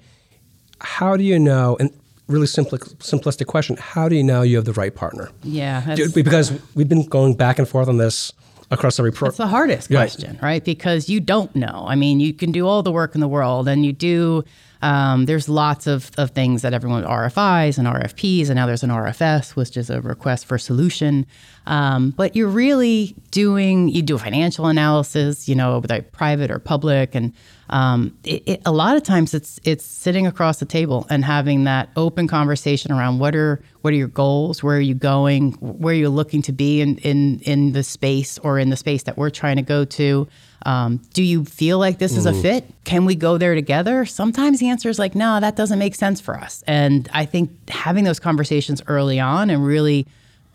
how 0.81 1.17
do 1.17 1.25
you 1.25 1.39
know, 1.39 1.77
and 1.81 1.91
really 2.29 2.47
simpli- 2.47 2.79
simplistic 2.97 3.47
question, 3.47 3.77
how 3.79 4.09
do 4.09 4.17
you 4.17 4.23
know 4.23 4.43
you 4.43 4.57
have 4.57 4.65
the 4.65 4.73
right 4.73 4.95
partner? 4.95 5.31
Yeah, 5.43 5.95
Do- 5.95 6.11
Because 6.11 6.53
we've 6.75 6.89
been 6.89 7.07
going 7.07 7.35
back 7.35 7.59
and 7.59 7.69
forth 7.69 7.89
on 7.89 7.97
this 7.99 8.33
across 8.71 8.99
every 8.99 9.13
pro. 9.13 9.29
It's 9.29 9.37
the 9.37 9.47
hardest 9.47 9.91
Right. 9.91 9.97
question, 9.97 10.39
right? 10.43 10.65
Because 10.65 11.09
you 11.09 11.21
don't 11.21 11.55
know. 11.55 11.85
I 11.87 11.95
mean, 11.95 12.21
you 12.21 12.33
can 12.33 12.53
do 12.53 12.67
all 12.67 12.83
the 12.83 12.93
work 12.93 13.15
in 13.15 13.21
the 13.21 13.29
world, 13.29 13.69
and 13.69 13.85
you 13.87 13.93
do. 13.93 14.45
Um, 14.83 15.27
there's 15.27 15.49
lots 15.49 15.87
of, 15.87 16.11
of 16.19 16.33
things 16.33 16.63
that 16.63 16.75
everyone 16.75 17.05
RFIs 17.05 17.79
and 17.79 17.87
RFPs, 17.87 18.49
and 18.49 18.57
now 18.57 18.67
there's 18.67 18.83
an 18.83 18.91
RFS, 18.91 19.55
which 19.55 19.77
is 19.77 19.91
a 19.91 20.01
request 20.01 20.45
for 20.47 20.59
solution. 20.59 21.25
Um, 21.67 22.11
but 22.11 22.35
you're 22.35 22.49
really 22.49 23.15
doing 23.31 23.89
you 23.89 24.03
do 24.03 24.17
a 24.17 24.19
financial 24.19 24.67
analysis, 24.67 25.49
you 25.49 25.55
know, 25.55 25.79
whether 25.79 26.03
private 26.03 26.51
or 26.51 26.59
public, 26.59 27.15
and 27.15 27.33
um, 27.71 28.19
it, 28.25 28.43
it, 28.47 28.63
a 28.67 28.73
lot 28.73 28.97
of 28.97 29.05
times 29.05 29.33
it's 29.33 29.61
it's 29.63 29.85
sitting 29.85 30.27
across 30.27 30.59
the 30.59 30.67
table 30.67 31.07
and 31.09 31.25
having 31.25 31.65
that 31.65 31.89
open 31.97 32.27
conversation 32.27 32.91
around 32.91 33.21
what 33.21 33.37
are 33.37 33.63
what 33.83 33.93
are 33.93 33.97
your 33.97 34.09
goals, 34.09 34.63
where 34.63 34.77
are 34.77 34.81
you 34.81 34.95
going, 34.95 35.53
where 35.61 35.93
are 35.93 35.97
you 35.97 36.09
looking 36.09 36.43
to 36.43 36.53
be 36.53 36.81
in 36.81 36.99
in 36.99 37.39
in 37.41 37.73
the 37.73 37.85
space 37.85 38.39
or 38.39 38.59
in 38.59 38.71
the 38.71 38.77
space 38.77 39.05
that 39.05 39.17
we're 39.17 39.31
trying 39.31 39.57
to 39.57 39.63
go 39.63 39.85
to. 39.85 40.27
Um, 40.65 40.99
do 41.13 41.23
you 41.23 41.45
feel 41.45 41.79
like 41.79 41.99
this 41.99 42.17
is 42.17 42.27
a 42.27 42.33
fit? 42.33 42.65
Can 42.85 43.05
we 43.05 43.15
go 43.15 43.39
there 43.39 43.55
together? 43.55 44.05
Sometimes 44.05 44.61
the 44.61 44.69
answer 44.69 44.89
is 44.89 44.99
like, 44.99 45.15
no, 45.15 45.41
that 45.41 45.57
doesn't 45.57 45.79
make 45.79 45.95
sense 45.95 46.21
for 46.21 46.37
us. 46.37 46.63
And 46.67 47.09
I 47.13 47.25
think 47.25 47.69
having 47.69 48.05
those 48.05 48.21
conversations 48.21 48.83
early 48.87 49.19
on 49.19 49.51
and 49.51 49.65
really 49.65 50.07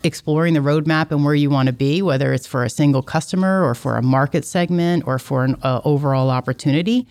exploring 0.04 0.54
the 0.54 0.60
roadmap 0.60 1.10
and 1.10 1.24
where 1.24 1.34
you 1.34 1.50
want 1.50 1.66
to 1.66 1.72
be, 1.72 2.02
whether 2.02 2.32
it's 2.32 2.46
for 2.46 2.64
a 2.64 2.70
single 2.70 3.02
customer 3.02 3.64
or 3.64 3.74
for 3.74 3.96
a 3.96 4.02
market 4.02 4.44
segment 4.44 5.04
or 5.06 5.18
for 5.18 5.44
an 5.44 5.56
uh, 5.62 5.80
overall 5.84 6.30
opportunity, 6.30 7.06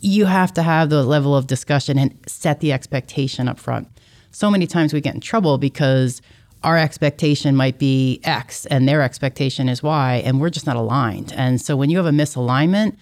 you 0.00 0.26
have 0.26 0.52
to 0.54 0.62
have 0.62 0.90
the 0.90 1.04
level 1.04 1.36
of 1.36 1.46
discussion 1.46 1.98
and 1.98 2.16
set 2.26 2.60
the 2.60 2.72
expectation 2.72 3.48
up 3.48 3.58
front. 3.58 3.88
So 4.32 4.50
many 4.50 4.66
times 4.66 4.92
we 4.92 5.00
get 5.00 5.14
in 5.14 5.20
trouble 5.20 5.58
because 5.58 6.20
our 6.64 6.78
expectation 6.78 7.54
might 7.54 7.78
be 7.78 8.20
X 8.24 8.66
and 8.66 8.88
their 8.88 9.02
expectation 9.02 9.68
is 9.68 9.82
Y, 9.82 10.22
and 10.24 10.40
we're 10.40 10.50
just 10.50 10.66
not 10.66 10.76
aligned. 10.76 11.32
And 11.36 11.60
so 11.60 11.76
when 11.76 11.90
you 11.90 11.98
have 11.98 12.06
a 12.06 12.10
misalignment, 12.10 12.96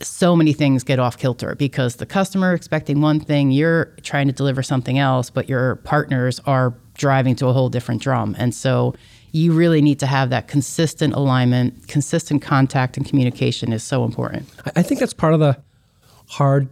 so 0.00 0.36
many 0.36 0.52
things 0.52 0.84
get 0.84 0.98
off 0.98 1.16
kilter 1.16 1.54
because 1.54 1.96
the 1.96 2.06
customer 2.06 2.52
expecting 2.52 3.00
one 3.00 3.20
thing, 3.20 3.50
you're 3.50 3.86
trying 4.02 4.26
to 4.26 4.32
deliver 4.32 4.62
something 4.62 4.98
else, 4.98 5.30
but 5.30 5.48
your 5.48 5.76
partners 5.76 6.40
are 6.46 6.74
driving 6.94 7.34
to 7.36 7.46
a 7.46 7.52
whole 7.52 7.70
different 7.70 8.02
drum. 8.02 8.36
And 8.38 8.54
so 8.54 8.94
you 9.32 9.52
really 9.52 9.80
need 9.80 9.98
to 10.00 10.06
have 10.06 10.30
that 10.30 10.46
consistent 10.46 11.14
alignment, 11.14 11.88
consistent 11.88 12.42
contact 12.42 12.96
and 12.96 13.06
communication 13.06 13.72
is 13.72 13.82
so 13.82 14.04
important. 14.04 14.48
I- 14.76 14.82
think 14.82 15.00
that's 15.00 15.14
part 15.14 15.34
of 15.34 15.40
the 15.40 15.56
hard. 16.28 16.68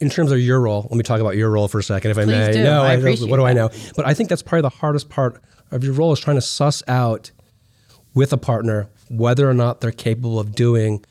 In 0.00 0.10
terms 0.10 0.30
of 0.30 0.38
your 0.40 0.60
role, 0.60 0.82
let 0.90 0.96
me 0.96 1.02
talk 1.02 1.20
about 1.20 1.36
your 1.36 1.50
role 1.50 1.68
for 1.68 1.78
a 1.78 1.82
second, 1.82 2.10
if 2.10 2.18
I 2.18 2.24
may. 2.26 2.52
do. 2.52 2.62
No, 2.62 2.82
I 2.82 2.94
appreciate 2.94 3.30
what 3.30 3.36
do 3.38 3.44
I 3.44 3.54
that. 3.54 3.72
know? 3.72 3.90
But 3.96 4.06
I 4.06 4.12
think 4.14 4.28
that's 4.28 4.42
probably 4.42 4.62
the 4.62 4.68
hardest 4.68 5.08
part 5.08 5.40
of 5.70 5.82
your 5.82 5.94
role 5.94 6.12
is 6.12 6.20
trying 6.20 6.36
to 6.36 6.42
suss 6.42 6.82
out 6.86 7.30
with 8.14 8.32
a 8.32 8.36
partner 8.36 8.88
whether 9.08 9.48
or 9.48 9.54
not 9.54 9.80
they're 9.80 9.92
capable 9.92 10.38
of 10.38 10.54
doing 10.54 11.04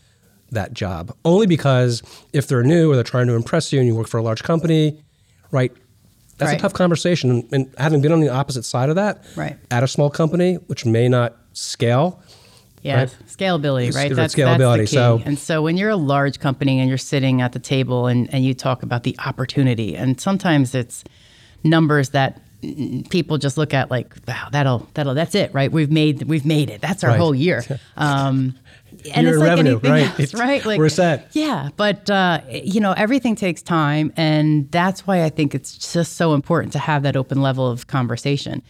that 0.51 0.73
job. 0.73 1.15
Only 1.25 1.47
because 1.47 2.03
if 2.31 2.47
they're 2.47 2.63
new 2.63 2.91
or 2.91 2.95
they're 2.95 3.03
trying 3.03 3.27
to 3.27 3.33
impress 3.33 3.73
you 3.73 3.79
and 3.79 3.87
you 3.87 3.95
work 3.95 4.07
for 4.07 4.17
a 4.17 4.21
large 4.23 4.43
company, 4.43 5.01
right? 5.51 5.71
That's 6.37 6.51
Right. 6.51 6.59
a 6.59 6.61
tough 6.61 6.73
conversation. 6.73 7.31
And- 7.31 7.45
And 7.51 7.73
having 7.77 8.01
been 8.01 8.11
on 8.11 8.19
the 8.19 8.29
opposite 8.29 8.65
side 8.65 8.89
of 8.89 8.95
that, 8.95 9.23
Right. 9.35 9.57
at 9.71 9.83
a 9.83 9.87
small 9.87 10.09
company, 10.09 10.55
which 10.67 10.85
may 10.85 11.07
not 11.09 11.35
scale, 11.53 12.19
Yes, 12.85 13.15
scalability, 13.27 13.93
right? 13.95 14.07
it's 14.11 14.15
That's, 14.15 14.35
scalability, 14.35 14.77
That's 14.79 14.91
the 14.91 14.95
key. 14.97 15.01
so- 15.01 15.21
and 15.25 15.39
so 15.39 15.61
when 15.61 15.77
you're 15.77 15.89
a 15.89 15.95
large 15.95 16.39
company 16.39 16.79
and 16.79 16.87
you're 16.89 16.97
sitting 16.97 17.41
at 17.41 17.51
the 17.53 17.59
table 17.59 18.07
and, 18.07 18.31
and 18.33 18.45
you 18.45 18.53
talk 18.53 18.83
about 18.83 19.03
the 19.03 19.15
opportunity, 19.25 19.95
and 19.95 20.19
sometimes 20.21 20.75
it's 20.75 21.03
numbers 21.63 22.09
that 22.09 22.41
people 23.09 23.37
just 23.37 23.57
look 23.57 23.73
at 23.73 23.91
like, 23.91 24.13
wow, 24.27 24.47
that'll 24.51 24.87
that'll 24.95 25.13
that's 25.13 25.35
it, 25.35 25.53
right? 25.53 25.71
We've 25.71 25.91
made 25.91 26.23
we've 26.23 26.45
made 26.45 26.69
it. 26.69 26.81
That's 26.81 27.03
our 27.03 27.11
Right. 27.11 27.19
whole 27.19 27.35
year. 27.35 27.63
Um, 27.97 28.55
and 29.13 29.23
Year 29.25 29.33
it's 29.33 29.39
like 29.39 29.49
revenue, 29.49 29.71
anything 29.71 29.91
right. 29.91 30.19
else, 30.19 30.33
right? 30.33 30.65
Like 30.69 30.79
we're 30.79 30.89
set. 30.89 31.27
Yeah, 31.33 31.69
but 31.75 32.09
uh, 32.09 32.41
you 32.49 32.79
know, 32.79 32.93
everything 32.93 33.35
takes 33.35 33.61
time, 33.61 34.13
and 34.15 34.71
that's 34.71 35.05
why 35.05 35.23
I 35.23 35.29
think 35.29 35.53
it's 35.53 35.77
just 35.93 36.13
so 36.13 36.33
important 36.33 36.71
to 36.73 36.79
have 36.79 37.03
that 37.03 37.15
open 37.17 37.41
level 37.41 37.69
of 37.69 37.87
conversation. 37.87 38.63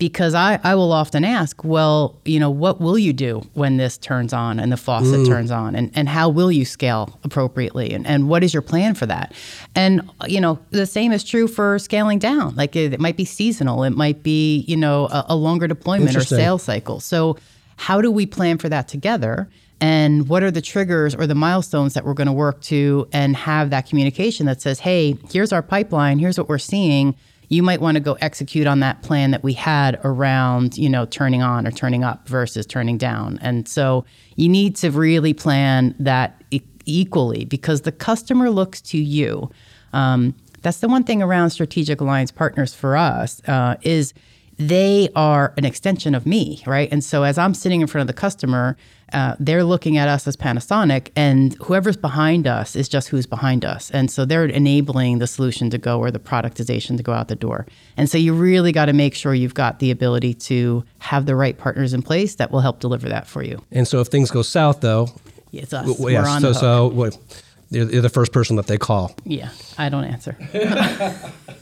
Because 0.00 0.34
I, 0.34 0.58
I 0.64 0.74
will 0.74 0.92
often 0.92 1.24
ask, 1.24 1.62
well, 1.62 2.18
you 2.24 2.40
know, 2.40 2.50
what 2.50 2.80
will 2.80 2.98
you 2.98 3.12
do 3.12 3.42
when 3.52 3.76
this 3.76 3.98
turns 3.98 4.32
on 4.32 4.58
and 4.58 4.72
the 4.72 4.78
faucet 4.78 5.20
mm. 5.20 5.26
turns 5.26 5.50
on? 5.50 5.76
And, 5.76 5.92
and 5.94 6.08
how 6.08 6.30
will 6.30 6.50
you 6.50 6.64
scale 6.64 7.20
appropriately? 7.22 7.92
And, 7.92 8.06
and 8.06 8.26
what 8.26 8.42
is 8.42 8.54
your 8.54 8.62
plan 8.62 8.94
for 8.94 9.04
that? 9.04 9.34
And, 9.74 10.10
you 10.26 10.40
know, 10.40 10.58
the 10.70 10.86
same 10.86 11.12
is 11.12 11.22
true 11.22 11.46
for 11.46 11.78
scaling 11.78 12.18
down. 12.18 12.56
Like 12.56 12.74
it, 12.74 12.94
it 12.94 12.98
might 13.00 13.18
be 13.18 13.26
seasonal, 13.26 13.84
it 13.84 13.90
might 13.90 14.22
be, 14.22 14.64
you 14.66 14.76
know, 14.76 15.06
a, 15.08 15.26
a 15.28 15.36
longer 15.36 15.68
deployment 15.68 16.16
or 16.16 16.24
sales 16.24 16.62
cycle. 16.62 16.98
So, 16.98 17.36
how 17.76 18.00
do 18.00 18.10
we 18.10 18.26
plan 18.26 18.58
for 18.58 18.68
that 18.68 18.88
together? 18.88 19.48
And 19.80 20.28
what 20.28 20.42
are 20.42 20.50
the 20.50 20.60
triggers 20.60 21.14
or 21.14 21.26
the 21.26 21.34
milestones 21.34 21.94
that 21.94 22.04
we're 22.04 22.14
going 22.14 22.26
to 22.26 22.32
work 22.32 22.60
to 22.62 23.08
and 23.12 23.34
have 23.36 23.70
that 23.70 23.86
communication 23.86 24.46
that 24.46 24.60
says, 24.60 24.80
hey, 24.80 25.16
here's 25.30 25.52
our 25.52 25.62
pipeline, 25.62 26.18
here's 26.18 26.36
what 26.36 26.48
we're 26.48 26.58
seeing. 26.58 27.14
You 27.50 27.62
might 27.62 27.80
want 27.80 27.96
to 27.96 28.00
go 28.00 28.14
execute 28.20 28.66
on 28.66 28.80
that 28.80 29.02
plan 29.02 29.32
that 29.32 29.42
we 29.42 29.52
had 29.52 30.00
around, 30.02 30.78
you 30.78 30.88
know, 30.88 31.04
turning 31.04 31.42
on 31.42 31.66
or 31.66 31.70
turning 31.70 32.02
up 32.02 32.26
versus 32.26 32.64
turning 32.64 32.96
down. 32.96 33.38
And 33.42 33.68
so 33.68 34.06
you 34.36 34.48
need 34.48 34.76
to 34.76 34.90
really 34.90 35.34
plan 35.34 35.94
that 35.98 36.42
e- 36.50 36.62
equally 36.86 37.44
because 37.44 37.82
the 37.82 37.92
customer 37.92 38.50
looks 38.50 38.80
to 38.82 38.98
you. 38.98 39.50
Um, 39.92 40.34
that's 40.62 40.78
the 40.78 40.88
one 40.88 41.04
thing 41.04 41.22
around 41.22 41.50
strategic 41.50 42.00
alliance 42.00 42.30
partners 42.30 42.72
for 42.72 42.96
us 42.96 43.42
uh, 43.48 43.76
is 43.82 44.14
they 44.60 45.08
are 45.16 45.54
an 45.56 45.64
extension 45.64 46.14
of 46.14 46.26
me, 46.26 46.62
right? 46.66 46.88
And 46.92 47.02
so 47.02 47.22
as 47.22 47.38
I'm 47.38 47.54
sitting 47.54 47.80
in 47.80 47.86
front 47.86 48.02
of 48.02 48.06
the 48.14 48.20
customer, 48.20 48.76
uh, 49.12 49.34
they're 49.40 49.64
looking 49.64 49.96
at 49.96 50.06
us 50.06 50.28
as 50.28 50.36
Panasonic, 50.36 51.08
and 51.16 51.54
whoever's 51.54 51.96
behind 51.96 52.46
us 52.46 52.76
is 52.76 52.86
just 52.88 53.08
who's 53.08 53.26
behind 53.26 53.64
us. 53.64 53.90
And 53.90 54.10
so 54.10 54.24
they're 54.26 54.44
enabling 54.44 55.18
the 55.18 55.26
solution 55.26 55.70
to 55.70 55.78
go 55.78 55.98
or 55.98 56.10
the 56.10 56.18
productization 56.20 56.96
to 56.98 57.02
go 57.02 57.12
out 57.12 57.28
the 57.28 57.36
door. 57.36 57.66
And 57.96 58.08
so 58.10 58.18
you 58.18 58.34
really 58.34 58.70
got 58.70 58.84
to 58.86 58.92
make 58.92 59.14
sure 59.14 59.32
you've 59.34 59.54
got 59.54 59.78
the 59.78 59.90
ability 59.90 60.34
to 60.34 60.84
have 60.98 61.24
the 61.26 61.34
right 61.34 61.56
partners 61.56 61.94
in 61.94 62.02
place 62.02 62.34
that 62.36 62.50
will 62.52 62.60
help 62.60 62.80
deliver 62.80 63.08
that 63.08 63.26
for 63.26 63.42
you. 63.42 63.64
And 63.72 63.88
so 63.88 64.00
if 64.00 64.08
things 64.08 64.30
go 64.30 64.42
south, 64.42 64.80
though, 64.82 65.08
It's 65.52 65.72
us. 65.72 65.98
We're 65.98 66.10
yes, 66.10 66.28
on 66.28 66.40
so 66.42 66.48
the 66.48 66.52
hook. 66.52 66.60
so 66.60 66.88
what? 66.88 67.18
You're 67.70 68.02
the 68.02 68.08
first 68.08 68.32
person 68.32 68.56
that 68.56 68.66
they 68.66 68.78
call. 68.78 69.14
yeah, 69.24 69.50
I 69.78 69.88
don't 69.88 70.04
answer. 70.04 70.36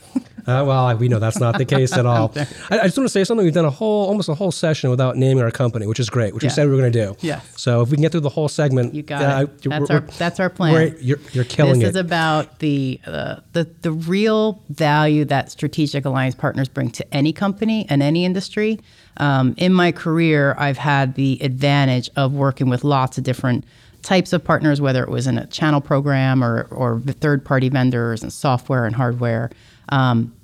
Uh, 0.48 0.64
well, 0.64 0.96
we 0.96 1.08
know 1.08 1.18
that's 1.18 1.38
not 1.38 1.58
the 1.58 1.64
case 1.64 1.92
at 1.92 2.06
all. 2.06 2.32
I, 2.70 2.78
I 2.80 2.84
just 2.84 2.96
want 2.96 3.06
to 3.06 3.12
say 3.12 3.22
something. 3.22 3.44
We've 3.44 3.52
done 3.52 3.66
a 3.66 3.70
whole, 3.70 4.06
almost 4.08 4.30
a 4.30 4.34
whole 4.34 4.50
session 4.50 4.88
without 4.88 5.16
naming 5.16 5.44
our 5.44 5.50
company, 5.50 5.86
which 5.86 6.00
is 6.00 6.08
great, 6.08 6.32
which 6.32 6.42
we 6.42 6.48
said 6.48 6.66
we 6.66 6.74
were 6.74 6.80
going 6.80 6.92
to 6.92 7.06
do. 7.06 7.16
Yeah. 7.20 7.40
So 7.56 7.82
if 7.82 7.90
we 7.90 7.96
can 7.96 8.02
get 8.02 8.12
through 8.12 8.22
the 8.22 8.30
whole 8.30 8.48
segment, 8.48 8.94
You 8.94 9.02
got 9.02 9.22
uh, 9.22 9.42
it. 9.42 9.62
That's 9.62 9.90
our 9.90 10.00
that's 10.00 10.40
our 10.40 10.48
plan. 10.48 10.96
you're, 11.00 11.18
you're 11.32 11.44
killing 11.44 11.82
it. 11.82 11.84
this 11.84 11.90
is 11.90 11.96
about 11.96 12.60
the, 12.60 12.98
uh, 13.06 13.40
the 13.52 13.68
the 13.82 13.92
real 13.92 14.62
value 14.70 15.26
that 15.26 15.50
strategic 15.50 16.06
alliance 16.06 16.34
partners 16.34 16.68
bring 16.68 16.90
to 16.92 17.14
any 17.14 17.32
company 17.32 17.86
and 17.90 18.02
any 18.02 18.24
industry. 18.24 18.80
Um, 19.18 19.54
in 19.58 19.74
my 19.74 19.92
career, 19.92 20.54
I've 20.58 20.78
had 20.78 21.14
the 21.14 21.38
advantage 21.42 22.08
of 22.16 22.32
working 22.32 22.68
with 22.70 22.84
lots 22.84 23.18
of 23.18 23.24
different 23.24 23.64
types 24.02 24.32
of 24.32 24.42
partners, 24.44 24.80
whether 24.80 25.02
it 25.02 25.10
was 25.10 25.26
in 25.26 25.36
a 25.36 25.46
channel 25.46 25.80
program 25.80 26.42
or 26.42 26.68
or 26.70 27.00
third 27.00 27.44
party 27.44 27.68
vendors 27.68 28.22
and 28.22 28.32
software 28.32 28.86
and 28.86 28.96
hardware. 28.96 29.50
Um, 29.90 30.34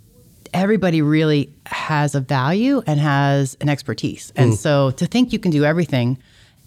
everybody 0.54 1.02
really 1.02 1.52
has 1.66 2.14
a 2.14 2.20
value 2.20 2.82
and 2.86 2.98
has 3.00 3.56
an 3.60 3.68
expertise. 3.68 4.32
And 4.36 4.52
mm. 4.52 4.56
so 4.56 4.92
to 4.92 5.06
think 5.06 5.32
you 5.32 5.38
can 5.38 5.50
do 5.50 5.64
everything, 5.64 6.16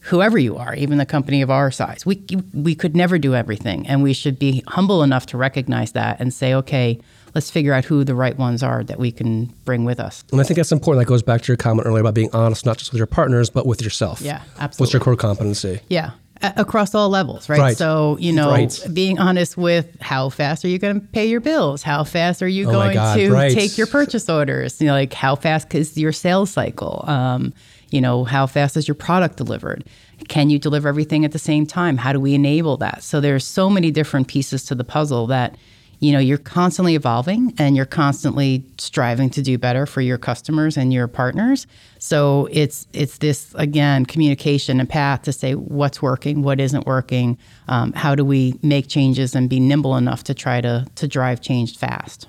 whoever 0.02 0.38
you 0.38 0.58
are, 0.58 0.76
even 0.76 0.98
the 0.98 1.06
company 1.06 1.42
of 1.42 1.50
our 1.50 1.72
size, 1.72 2.06
we, 2.06 2.24
we 2.54 2.76
could 2.76 2.96
never 2.96 3.18
do 3.18 3.34
everything. 3.34 3.88
And 3.88 4.04
we 4.04 4.14
should 4.14 4.38
be 4.38 4.64
humble 4.68 5.04
enough 5.04 5.26
to 5.28 5.38
recognize 5.38 5.94
that 5.94 6.20
and 6.20 6.34
say, 6.34 6.54
okay, 6.54 7.00
let's 7.34 7.50
figure 7.50 7.74
out 7.74 7.86
who 7.86 8.04
the 8.04 8.16
right 8.16 8.38
ones 8.38 8.62
are 8.62 8.84
that 8.84 9.00
we 9.00 9.12
can 9.12 9.46
bring 9.66 9.86
with 9.86 10.00
us. 10.00 10.24
and 10.32 10.42
I 10.42 10.44
think 10.44 10.58
that's 10.58 10.72
important. 10.72 11.06
That 11.06 11.10
goes 11.10 11.24
back 11.24 11.42
to 11.44 11.48
your 11.48 11.58
comment 11.58 11.88
earlier 11.88 12.02
about 12.02 12.14
being 12.14 12.30
honest, 12.34 12.66
not 12.66 12.78
just 12.78 12.92
with 12.92 12.98
your 12.98 13.08
partners, 13.08 13.50
but 13.50 13.66
with 13.66 13.82
yourself. 13.82 14.22
Yeah, 14.22 14.42
absolutely. 14.60 14.84
What's 14.84 14.94
your 14.94 15.02
core 15.02 15.16
competency? 15.16 15.80
Yeah. 15.90 16.12
Across 16.42 16.94
all 16.96 17.10
levels, 17.10 17.50
right? 17.50 17.60
Right. 17.60 17.78
So, 17.78 18.18
you 18.20 18.32
know, 18.32 18.50
Right. 18.52 18.80
being 18.94 19.18
honest 19.20 19.58
with 19.58 19.88
how 20.02 20.30
fast 20.30 20.64
are 20.64 20.68
you 20.68 20.78
going 20.78 21.02
to 21.02 21.08
pay 21.08 21.28
your 21.28 21.40
bills? 21.42 21.84
How 21.84 22.04
fast 22.04 22.44
are 22.44 22.48
you 22.48 22.68
Oh 22.68 22.72
going 22.72 22.94
to 22.94 23.32
right. 23.32 23.52
take 23.54 23.78
your 23.78 23.88
purchase 23.88 24.30
orders? 24.30 24.80
You 24.80 24.88
know, 24.88 24.94
like 24.94 25.14
how 25.14 25.36
fast 25.36 25.74
is 25.74 25.98
your 25.98 26.12
sales 26.12 26.52
cycle? 26.52 27.04
Um, 27.08 27.54
you 27.90 28.02
know, 28.02 28.24
how 28.24 28.46
fast 28.48 28.78
is 28.78 28.88
your 28.88 28.96
product 28.96 29.38
delivered? 29.38 29.86
Can 30.28 30.50
you 30.50 30.60
deliver 30.60 30.88
everything 30.90 31.26
at 31.26 31.32
the 31.32 31.40
same 31.40 31.66
time? 31.66 31.98
How 31.98 32.12
do 32.14 32.20
we 32.20 32.34
enable 32.34 32.78
that? 32.78 33.02
So 33.04 33.20
there's 33.22 33.46
so 33.46 33.70
many 33.70 33.92
different 33.92 34.28
pieces 34.28 34.64
to 34.66 34.76
the 34.76 34.84
puzzle 34.84 35.28
that 35.28 35.56
you 36.00 36.12
know 36.12 36.20
you're 36.20 36.38
constantly 36.38 36.96
evolving 36.96 37.54
and 37.58 37.76
you're 37.76 37.86
constantly 37.86 38.64
striving 38.78 39.30
to 39.30 39.42
do 39.42 39.58
better 39.58 39.86
for 39.86 40.02
your 40.02 40.18
customers 40.18 40.78
and 40.78 40.94
your 40.94 41.08
partners 41.08 41.68
so 42.00 42.48
it's 42.52 42.88
it's 42.94 43.18
this 43.18 43.54
again 43.56 44.06
communication 44.06 44.80
and 44.80 44.90
path 44.90 45.24
to 45.24 45.32
say 45.32 45.56
what's 45.56 46.02
working 46.02 46.42
what 46.44 46.60
isn't 46.60 46.86
working 46.86 47.38
um, 47.68 47.94
how 47.94 48.16
do 48.16 48.24
we 48.24 48.58
make 48.62 48.88
changes 48.88 49.36
and 49.36 49.50
be 49.50 49.60
nimble 49.60 49.96
enough 49.96 50.24
to 50.24 50.34
try 50.34 50.62
to 50.62 50.86
to 50.96 51.08
drive 51.08 51.42
change 51.42 51.78
fast 51.78 52.28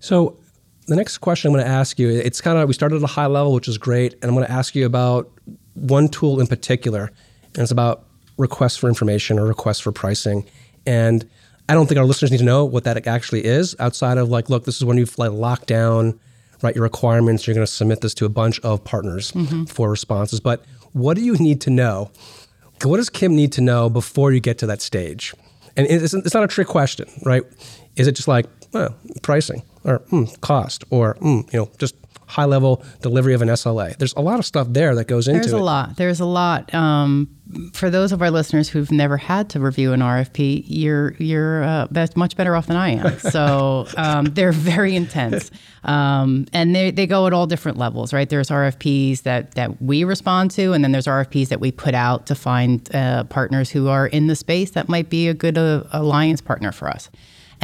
So 0.00 0.36
the 0.86 0.96
next 0.96 1.18
question 1.18 1.48
I'm 1.48 1.54
going 1.54 1.64
to 1.64 1.70
ask 1.70 1.98
you, 1.98 2.10
it's 2.10 2.40
kind 2.40 2.58
of 2.58 2.68
we 2.68 2.74
started 2.74 2.96
at 2.96 3.02
a 3.02 3.06
high 3.06 3.26
level, 3.26 3.52
which 3.52 3.68
is 3.68 3.78
great, 3.78 4.12
and 4.14 4.24
I'm 4.24 4.34
going 4.34 4.46
to 4.46 4.52
ask 4.52 4.74
you 4.74 4.84
about 4.84 5.30
one 5.74 6.08
tool 6.08 6.40
in 6.40 6.46
particular, 6.46 7.10
and 7.54 7.62
it's 7.62 7.70
about 7.70 8.04
requests 8.36 8.76
for 8.76 8.88
information 8.88 9.38
or 9.38 9.46
requests 9.46 9.80
for 9.80 9.92
pricing. 9.92 10.44
And 10.86 11.28
I 11.68 11.74
don't 11.74 11.86
think 11.86 11.98
our 11.98 12.04
listeners 12.04 12.30
need 12.30 12.38
to 12.38 12.44
know 12.44 12.64
what 12.64 12.84
that 12.84 13.06
actually 13.06 13.44
is 13.44 13.74
outside 13.78 14.18
of 14.18 14.28
like, 14.28 14.50
look, 14.50 14.64
this 14.64 14.76
is 14.76 14.84
when 14.84 14.98
you've 14.98 15.16
like 15.18 15.32
locked 15.32 15.66
down 15.66 16.18
right 16.62 16.74
your 16.74 16.82
requirements. 16.82 17.46
You're 17.46 17.54
going 17.54 17.66
to 17.66 17.72
submit 17.72 18.00
this 18.00 18.14
to 18.14 18.24
a 18.24 18.28
bunch 18.28 18.60
of 18.60 18.84
partners 18.84 19.32
mm-hmm. 19.32 19.64
for 19.64 19.90
responses. 19.90 20.40
But 20.40 20.64
what 20.92 21.14
do 21.16 21.22
you 21.22 21.34
need 21.34 21.60
to 21.62 21.70
know? 21.70 22.10
What 22.82 22.98
does 22.98 23.08
Kim 23.08 23.34
need 23.34 23.52
to 23.52 23.60
know 23.60 23.88
before 23.88 24.32
you 24.32 24.40
get 24.40 24.58
to 24.58 24.66
that 24.66 24.82
stage? 24.82 25.32
And 25.76 25.86
it's, 25.86 26.12
it's 26.12 26.34
not 26.34 26.44
a 26.44 26.48
trick 26.48 26.68
question, 26.68 27.08
right? 27.24 27.42
Is 27.96 28.06
it 28.06 28.12
just 28.12 28.28
like 28.28 28.46
well, 28.72 28.94
pricing 29.22 29.62
or 29.84 30.00
mm, 30.10 30.40
cost 30.40 30.84
or 30.90 31.14
mm, 31.16 31.50
you 31.52 31.60
know 31.60 31.70
just 31.78 31.94
high 32.26 32.44
level 32.44 32.82
delivery 33.02 33.34
of 33.34 33.42
an 33.42 33.48
SLA? 33.48 33.96
There's 33.96 34.14
a 34.14 34.20
lot 34.20 34.38
of 34.38 34.44
stuff 34.44 34.68
there 34.70 34.94
that 34.94 35.06
goes 35.06 35.28
into 35.28 35.40
There's 35.40 35.52
it. 35.52 35.60
a 35.60 35.62
lot. 35.62 35.96
There's 35.96 36.20
a 36.20 36.24
lot. 36.24 36.72
Um, 36.74 37.30
for 37.72 37.90
those 37.90 38.10
of 38.10 38.22
our 38.22 38.30
listeners 38.30 38.68
who've 38.70 38.90
never 38.90 39.16
had 39.16 39.50
to 39.50 39.60
review 39.60 39.92
an 39.92 40.00
RFP, 40.00 40.64
you're 40.66 41.14
you're 41.18 41.62
uh, 41.62 41.88
much 42.16 42.36
better 42.36 42.56
off 42.56 42.66
than 42.66 42.76
I 42.76 42.90
am. 42.90 43.18
So 43.34 43.86
um, 43.96 44.26
they're 44.26 44.52
very 44.52 44.94
intense, 44.94 45.50
um, 45.82 46.46
and 46.52 46.74
they 46.74 46.90
they 46.90 47.06
go 47.06 47.26
at 47.26 47.32
all 47.32 47.46
different 47.46 47.78
levels. 47.78 48.12
Right? 48.12 48.28
There's 48.28 48.48
RFPs 48.48 49.22
that 49.22 49.52
that 49.52 49.82
we 49.82 50.04
respond 50.04 50.50
to, 50.52 50.72
and 50.72 50.82
then 50.84 50.92
there's 50.92 51.06
RFPs 51.06 51.48
that 51.48 51.60
we 51.60 51.72
put 51.72 51.94
out 51.94 52.26
to 52.26 52.34
find 52.34 52.88
uh, 52.94 53.24
partners 53.24 53.70
who 53.70 53.88
are 53.88 54.06
in 54.06 54.26
the 54.26 54.36
space 54.36 54.70
that 54.72 54.88
might 54.88 55.10
be 55.10 55.28
a 55.28 55.34
good 55.34 55.58
uh, 55.58 55.84
alliance 55.92 56.40
partner 56.40 56.72
for 56.72 56.88
us. 56.88 57.10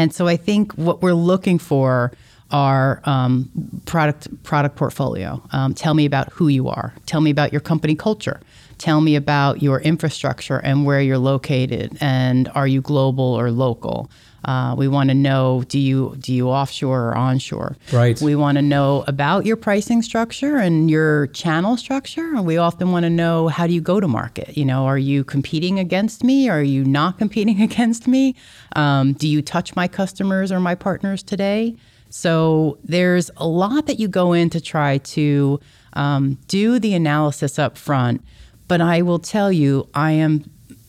And 0.00 0.14
so 0.14 0.26
I 0.26 0.38
think 0.38 0.72
what 0.78 1.02
we're 1.02 1.12
looking 1.12 1.58
for 1.58 2.12
are 2.50 3.02
um, 3.04 3.50
product 3.84 4.28
product 4.44 4.74
portfolio. 4.74 5.42
Um, 5.52 5.74
tell 5.74 5.92
me 5.92 6.06
about 6.06 6.32
who 6.32 6.48
you 6.48 6.68
are. 6.70 6.94
Tell 7.04 7.20
me 7.20 7.30
about 7.30 7.52
your 7.52 7.60
company 7.60 7.94
culture. 7.94 8.40
Tell 8.78 9.02
me 9.02 9.14
about 9.14 9.62
your 9.62 9.78
infrastructure 9.82 10.56
and 10.56 10.86
where 10.86 11.02
you're 11.02 11.18
located. 11.18 11.98
And 12.00 12.48
are 12.54 12.66
you 12.66 12.80
global 12.80 13.24
or 13.24 13.50
local? 13.50 14.10
Uh, 14.44 14.74
we 14.76 14.88
want 14.88 15.10
to 15.10 15.14
know 15.14 15.64
do 15.68 15.78
you 15.78 16.16
do 16.18 16.32
you 16.32 16.48
offshore 16.48 17.08
or 17.10 17.16
onshore? 17.16 17.76
Right. 17.92 18.20
We 18.20 18.34
want 18.34 18.56
to 18.56 18.62
know 18.62 19.04
about 19.06 19.46
your 19.46 19.56
pricing 19.56 20.02
structure 20.02 20.56
and 20.56 20.90
your 20.90 21.28
channel 21.28 21.76
structure. 21.76 22.34
And 22.34 22.46
we 22.46 22.56
often 22.56 22.92
want 22.92 23.04
to 23.04 23.10
know 23.10 23.48
how 23.48 23.66
do 23.66 23.72
you 23.72 23.80
go 23.80 24.00
to 24.00 24.08
market? 24.08 24.56
You 24.56 24.64
know, 24.64 24.86
are 24.86 24.98
you 24.98 25.24
competing 25.24 25.78
against 25.78 26.24
me? 26.24 26.48
Are 26.48 26.62
you 26.62 26.84
not 26.84 27.18
competing 27.22 27.60
against 27.62 28.06
me? 28.08 28.34
Um, 28.76 29.12
do 29.12 29.28
you 29.28 29.42
touch 29.42 29.76
my 29.76 29.88
customers 29.88 30.50
or 30.50 30.60
my 30.60 30.74
partners 30.74 31.22
today? 31.22 31.76
So 32.10 32.78
there's 32.82 33.30
a 33.36 33.46
lot 33.46 33.86
that 33.86 34.00
you 34.00 34.08
go 34.08 34.32
in 34.32 34.50
to 34.50 34.60
try 34.60 34.98
to 34.98 35.60
um, 35.92 36.38
do 36.48 36.78
the 36.78 36.94
analysis 36.94 37.58
up 37.58 37.78
front. 37.78 38.24
But 38.68 38.80
I 38.80 39.02
will 39.02 39.18
tell 39.18 39.50
you, 39.50 39.88
I 39.94 40.12
am 40.12 40.48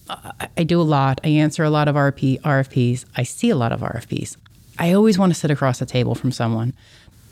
I- 0.10 0.64
do 0.64 0.80
a 0.82 0.84
lot. 0.84 1.22
I 1.24 1.30
answer 1.30 1.64
a 1.64 1.70
lot 1.70 1.88
of 1.88 1.96
RP, 1.96 2.40
RFPs. 2.42 3.06
I 3.16 3.24
see 3.24 3.50
a 3.50 3.56
lot 3.56 3.72
of 3.72 3.82
RFPs. 3.82 4.38
I 4.78 4.94
always 4.94 5.18
want 5.18 5.34
to 5.34 5.40
sit 5.40 5.52
across 5.52 5.80
the 5.80 5.86
table 5.86 6.16
from 6.16 6.32
someone. 6.32 6.74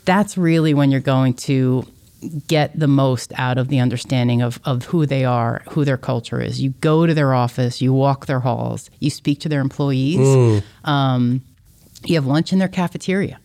That's 0.04 0.36
really 0.38 0.74
when 0.74 0.90
you're 0.90 1.00
going 1.00 1.34
to 1.34 1.86
get 2.48 2.78
the 2.78 2.86
most 2.86 3.32
out 3.38 3.56
of 3.58 3.68
the 3.68 3.78
understanding 3.80 4.42
of, 4.42 4.60
of 4.64 4.84
who 4.86 5.06
they 5.06 5.24
are, 5.24 5.62
who 5.70 5.84
their 5.84 5.96
culture 5.96 6.40
is. 6.40 6.60
You 6.60 6.70
go 6.80 7.06
to 7.06 7.14
their 7.14 7.32
office, 7.34 7.80
you 7.80 7.92
walk 7.92 8.26
their 8.26 8.40
halls, 8.40 8.90
you 9.00 9.08
speak 9.10 9.40
to 9.40 9.48
their 9.48 9.60
employees, 9.60 10.62
um, 10.84 11.40
you 12.04 12.14
have 12.16 12.26
lunch 12.26 12.52
in 12.52 12.58
their 12.58 12.68
cafeteria. 12.68 13.38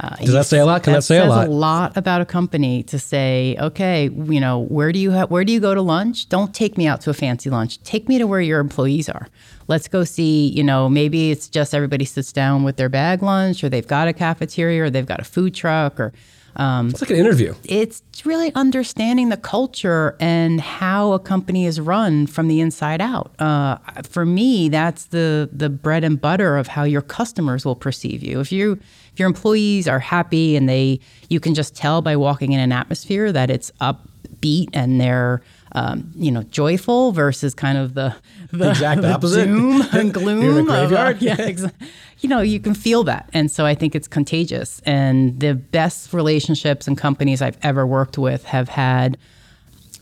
Uh, 0.00 0.14
Does 0.16 0.32
that 0.32 0.46
say 0.46 0.58
a 0.58 0.66
lot? 0.66 0.84
Can 0.84 0.92
that, 0.92 1.02
say 1.02 1.18
a 1.18 1.26
lot? 1.26 1.48
a 1.48 1.50
lot 1.50 1.96
about 1.96 2.20
a 2.20 2.24
company 2.24 2.84
to 2.84 2.98
say, 3.00 3.56
okay, 3.58 4.08
you 4.08 4.38
know, 4.38 4.60
where 4.60 4.92
do 4.92 4.98
you 5.00 5.10
ha- 5.10 5.26
where 5.26 5.44
do 5.44 5.52
you 5.52 5.58
go 5.58 5.74
to 5.74 5.82
lunch? 5.82 6.28
Don't 6.28 6.54
take 6.54 6.78
me 6.78 6.86
out 6.86 7.00
to 7.00 7.10
a 7.10 7.14
fancy 7.14 7.50
lunch. 7.50 7.82
Take 7.82 8.08
me 8.08 8.18
to 8.18 8.26
where 8.26 8.40
your 8.40 8.60
employees 8.60 9.08
are. 9.08 9.28
Let's 9.66 9.88
go 9.88 10.04
see. 10.04 10.48
You 10.48 10.62
know, 10.62 10.88
maybe 10.88 11.32
it's 11.32 11.48
just 11.48 11.74
everybody 11.74 12.04
sits 12.04 12.32
down 12.32 12.62
with 12.62 12.76
their 12.76 12.88
bag 12.88 13.22
lunch, 13.22 13.64
or 13.64 13.68
they've 13.68 13.86
got 13.86 14.06
a 14.06 14.12
cafeteria, 14.12 14.84
or 14.84 14.90
they've 14.90 15.04
got 15.04 15.20
a 15.20 15.24
food 15.24 15.52
truck, 15.52 15.98
or 15.98 16.12
um, 16.58 16.88
It's 16.90 17.00
like 17.00 17.10
an 17.10 17.16
interview. 17.16 17.54
it's 17.64 18.02
really 18.24 18.52
understanding 18.54 19.28
the 19.28 19.36
culture 19.36 20.16
and 20.18 20.60
how 20.60 21.12
a 21.12 21.18
company 21.18 21.66
is 21.66 21.80
run 21.80 22.26
from 22.26 22.48
the 22.48 22.60
inside 22.60 23.00
out. 23.00 23.30
Uh, 23.40 23.78
for 24.02 24.26
me, 24.26 24.68
that's 24.68 25.06
the 25.06 25.48
the 25.52 25.68
bread 25.70 26.02
and 26.04 26.20
butter 26.20 26.56
of 26.56 26.66
how 26.66 26.82
your 26.82 27.02
customers 27.02 27.64
will 27.64 27.76
perceive 27.76 28.22
you. 28.22 28.40
If 28.40 28.50
you 28.50 28.72
if 29.12 29.18
your 29.18 29.28
employees 29.28 29.86
are 29.88 30.00
happy 30.00 30.56
and 30.56 30.68
they 30.68 30.98
you 31.28 31.40
can 31.40 31.54
just 31.54 31.76
tell 31.76 32.02
by 32.02 32.16
walking 32.16 32.52
in 32.52 32.60
an 32.60 32.72
atmosphere 32.72 33.30
that 33.32 33.50
it's 33.50 33.70
upbeat 33.80 34.68
and 34.72 35.00
they're 35.00 35.40
um, 35.72 36.10
you 36.14 36.30
know 36.30 36.42
joyful 36.44 37.12
versus 37.12 37.54
kind 37.54 37.78
of 37.78 37.94
the 37.94 38.14
the 38.52 38.70
Exact 38.70 39.02
the 39.02 39.12
opposite. 39.12 39.46
doom 39.46 39.82
and 39.92 40.12
gloom. 40.14 40.42
A 40.56 40.60
of, 40.60 40.68
uh, 40.68 40.88
graveyard? 40.88 41.22
yeah. 41.22 41.68
You 42.20 42.28
know, 42.28 42.40
you 42.40 42.58
can 42.58 42.74
feel 42.74 43.04
that. 43.04 43.30
And 43.32 43.48
so 43.48 43.64
I 43.64 43.76
think 43.76 43.94
it's 43.94 44.08
contagious. 44.08 44.80
And 44.84 45.38
the 45.38 45.54
best 45.54 46.12
relationships 46.12 46.88
and 46.88 46.98
companies 46.98 47.40
I've 47.40 47.56
ever 47.62 47.86
worked 47.86 48.18
with 48.18 48.42
have 48.46 48.68
had 48.68 49.16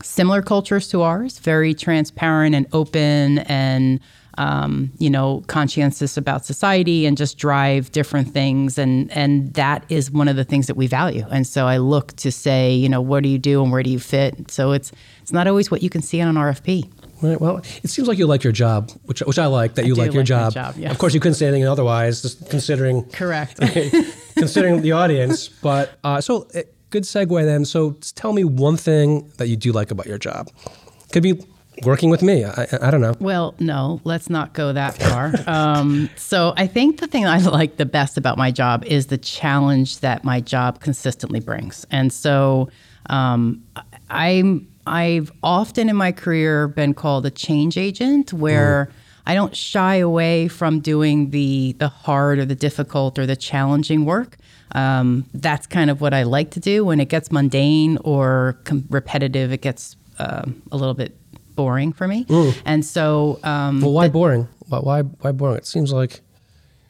similar 0.01 0.41
cultures 0.41 0.87
to 0.89 1.03
ours, 1.03 1.37
very 1.37 1.75
transparent 1.75 2.55
and 2.55 2.65
open 2.73 3.37
and 3.39 3.99
um, 4.37 4.91
you 4.97 5.09
know, 5.09 5.43
conscientious 5.47 6.17
about 6.17 6.45
society 6.45 7.05
and 7.05 7.17
just 7.17 7.37
drive 7.37 7.91
different 7.91 8.33
things. 8.33 8.77
And 8.77 9.11
and 9.11 9.53
that 9.53 9.85
is 9.89 10.11
one 10.11 10.27
of 10.27 10.35
the 10.35 10.43
things 10.43 10.67
that 10.67 10.75
we 10.75 10.87
value. 10.87 11.25
And 11.31 11.45
so 11.45 11.65
I 11.67 11.77
look 11.77 12.15
to 12.17 12.31
say, 12.31 12.73
you 12.73 12.89
know, 12.89 13.01
what 13.01 13.23
do 13.23 13.29
you 13.29 13.39
do 13.39 13.61
and 13.63 13.71
where 13.71 13.83
do 13.83 13.89
you 13.89 13.99
fit? 13.99 14.51
So 14.51 14.71
it's 14.71 14.91
it's 15.21 15.31
not 15.31 15.47
always 15.47 15.71
what 15.71 15.81
you 15.81 15.89
can 15.89 16.01
see 16.01 16.21
on 16.21 16.27
an 16.29 16.35
RFP. 16.35 16.91
Right. 17.21 17.41
Well, 17.41 17.57
it 17.83 17.89
seems 17.89 18.07
like 18.07 18.19
you 18.19 18.27
like 18.27 18.43
your 18.43 18.53
job, 18.53 18.91
which 19.05 19.21
which 19.21 19.39
I 19.39 19.47
like 19.47 19.75
that 19.75 19.85
you 19.85 19.95
like 19.95 20.13
your 20.13 20.23
like 20.23 20.29
my 20.29 20.49
job. 20.49 20.53
job, 20.53 20.75
yes. 20.77 20.91
Of 20.91 20.99
course, 20.99 21.13
you 21.15 21.19
couldn't 21.19 21.35
say 21.35 21.47
anything 21.47 21.67
otherwise, 21.67 22.21
just 22.21 22.47
considering 22.49 23.03
Correct. 23.11 23.59
considering 24.37 24.81
the 24.81 24.91
audience. 24.91 25.47
But 25.47 25.97
uh, 26.03 26.21
so, 26.21 26.47
uh, 26.53 26.61
good 26.91 27.03
segue 27.03 27.43
then. 27.43 27.65
So, 27.65 27.93
tell 28.13 28.33
me 28.33 28.43
one 28.43 28.77
thing 28.77 29.31
that 29.37 29.47
you 29.47 29.55
do 29.55 29.71
like 29.71 29.89
about 29.89 30.05
your 30.05 30.19
job. 30.19 30.49
Could 31.11 31.23
be 31.23 31.43
working 31.83 32.09
with 32.09 32.21
me. 32.21 32.45
I, 32.45 32.67
I, 32.81 32.91
don't 32.91 33.01
know. 33.01 33.15
Well, 33.19 33.55
no, 33.59 34.01
let's 34.03 34.29
not 34.29 34.53
go 34.53 34.73
that 34.73 34.97
far. 34.97 35.33
um, 35.47 36.09
so 36.15 36.53
I 36.57 36.67
think 36.67 36.99
the 36.99 37.07
thing 37.07 37.25
I 37.25 37.37
like 37.47 37.77
the 37.77 37.85
best 37.85 38.17
about 38.17 38.37
my 38.37 38.51
job 38.51 38.83
is 38.85 39.07
the 39.07 39.17
challenge 39.17 39.99
that 39.99 40.23
my 40.23 40.41
job 40.41 40.79
consistently 40.79 41.39
brings. 41.39 41.85
And 41.91 42.11
so 42.11 42.69
um, 43.09 43.63
I'm 44.09 44.67
I've 44.85 45.31
often 45.43 45.89
in 45.89 45.95
my 45.95 46.11
career 46.11 46.67
been 46.67 46.93
called 46.93 47.25
a 47.25 47.31
change 47.31 47.77
agent 47.77 48.31
where 48.31 48.89
I 49.25 49.33
don't 49.33 49.55
shy 49.55 49.95
away 49.95 50.47
from 50.47 50.79
doing 50.79 51.31
the 51.31 51.75
the 51.79 51.89
hard 51.89 52.39
or 52.39 52.45
the 52.45 52.55
difficult 52.55 53.19
or 53.19 53.25
the 53.25 53.35
challenging 53.35 54.05
work. 54.05 54.37
Um, 54.73 55.25
that's 55.33 55.67
kind 55.67 55.89
of 55.89 56.01
what 56.01 56.13
I 56.13 56.23
like 56.23 56.51
to 56.51 56.59
do. 56.59 56.85
When 56.85 56.99
it 56.99 57.09
gets 57.09 57.31
mundane 57.31 57.97
or 58.03 58.59
com- 58.63 58.85
repetitive, 58.89 59.51
it 59.51 59.61
gets 59.61 59.95
um 60.19 60.61
a 60.71 60.77
little 60.77 60.93
bit 60.93 61.17
boring 61.57 61.91
for 61.91 62.07
me. 62.07 62.25
And 62.65 62.85
so, 62.85 63.39
um, 63.43 63.81
Well, 63.81 63.91
why 63.91 64.07
boring? 64.07 64.47
Why, 64.69 64.79
why 64.79 65.01
why 65.01 65.31
boring? 65.33 65.57
It 65.57 65.67
seems 65.67 65.91
like 65.91 66.21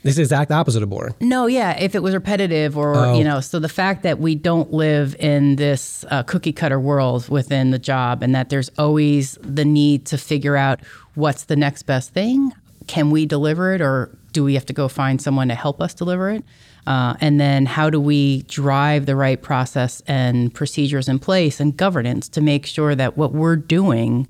this 0.03 0.11
is 0.11 0.17
the 0.17 0.21
exact 0.23 0.51
opposite 0.51 0.83
of 0.83 0.89
boring. 0.91 1.15
no, 1.19 1.47
yeah, 1.47 1.71
if 1.79 1.95
it 1.95 2.03
was 2.03 2.13
repetitive 2.13 2.77
or, 2.77 2.95
Oh. 2.95 3.17
you 3.17 3.23
know, 3.23 3.39
so 3.41 3.57
the 3.59 3.67
fact 3.69 4.03
that 4.03 4.19
we 4.19 4.35
don't 4.35 4.71
live 4.71 5.15
in 5.19 5.55
this 5.55 6.05
uh, 6.11 6.21
cookie 6.23 6.53
cutter 6.53 6.79
world 6.79 7.27
within 7.29 7.71
the 7.71 7.79
job 7.79 8.21
and 8.21 8.35
that 8.35 8.49
there's 8.49 8.69
always 8.77 9.37
the 9.41 9.65
need 9.65 10.05
to 10.05 10.17
figure 10.17 10.55
out 10.55 10.79
what's 11.15 11.45
the 11.45 11.55
next 11.55 11.83
best 11.83 12.13
thing. 12.13 12.53
Can 12.85 13.09
we 13.09 13.25
deliver 13.25 13.73
it 13.73 13.81
or 13.81 14.15
do 14.33 14.43
we 14.43 14.53
have 14.53 14.65
to 14.67 14.73
go 14.73 14.87
find 14.87 15.19
someone 15.21 15.47
to 15.49 15.55
help 15.55 15.81
us 15.81 15.93
deliver 15.95 16.29
it? 16.29 16.43
Uh, 16.85 17.15
and 17.19 17.37
then 17.37 17.65
how 17.65 17.89
do 17.89 17.99
we 17.99 18.43
drive 18.43 19.07
the 19.07 19.15
right 19.15 19.41
process 19.41 20.01
and 20.07 20.53
procedures 20.53 21.09
in 21.09 21.19
place 21.19 21.59
and 21.59 21.75
governance 21.75 22.29
to 22.29 22.39
make 22.39 22.65
sure 22.65 22.95
that 22.95 23.17
what 23.17 23.33
we're 23.33 23.57
doing 23.57 24.25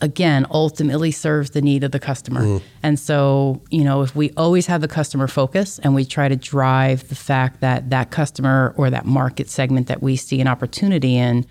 again 0.00 0.46
ultimately 0.50 1.10
serves 1.10 1.50
the 1.50 1.62
need 1.62 1.84
of 1.84 1.92
the 1.92 2.00
customer. 2.00 2.60
And 2.82 2.98
so, 2.98 3.62
you 3.70 3.84
know, 3.84 4.02
if 4.02 4.14
we 4.14 4.30
always 4.36 4.66
have 4.66 4.80
the 4.80 4.88
customer 4.88 5.26
focus 5.28 5.78
and 5.78 5.94
we 5.94 6.04
try 6.04 6.28
to 6.28 6.36
drive 6.36 7.08
the 7.08 7.14
fact 7.14 7.60
that 7.60 7.90
that 7.90 8.10
customer 8.10 8.74
or 8.76 8.90
that 8.90 9.06
market 9.06 9.48
segment 9.48 9.86
that 9.86 10.02
we 10.02 10.16
see 10.16 10.40
an 10.40 10.48
opportunity 10.48 11.16
in 11.16 11.46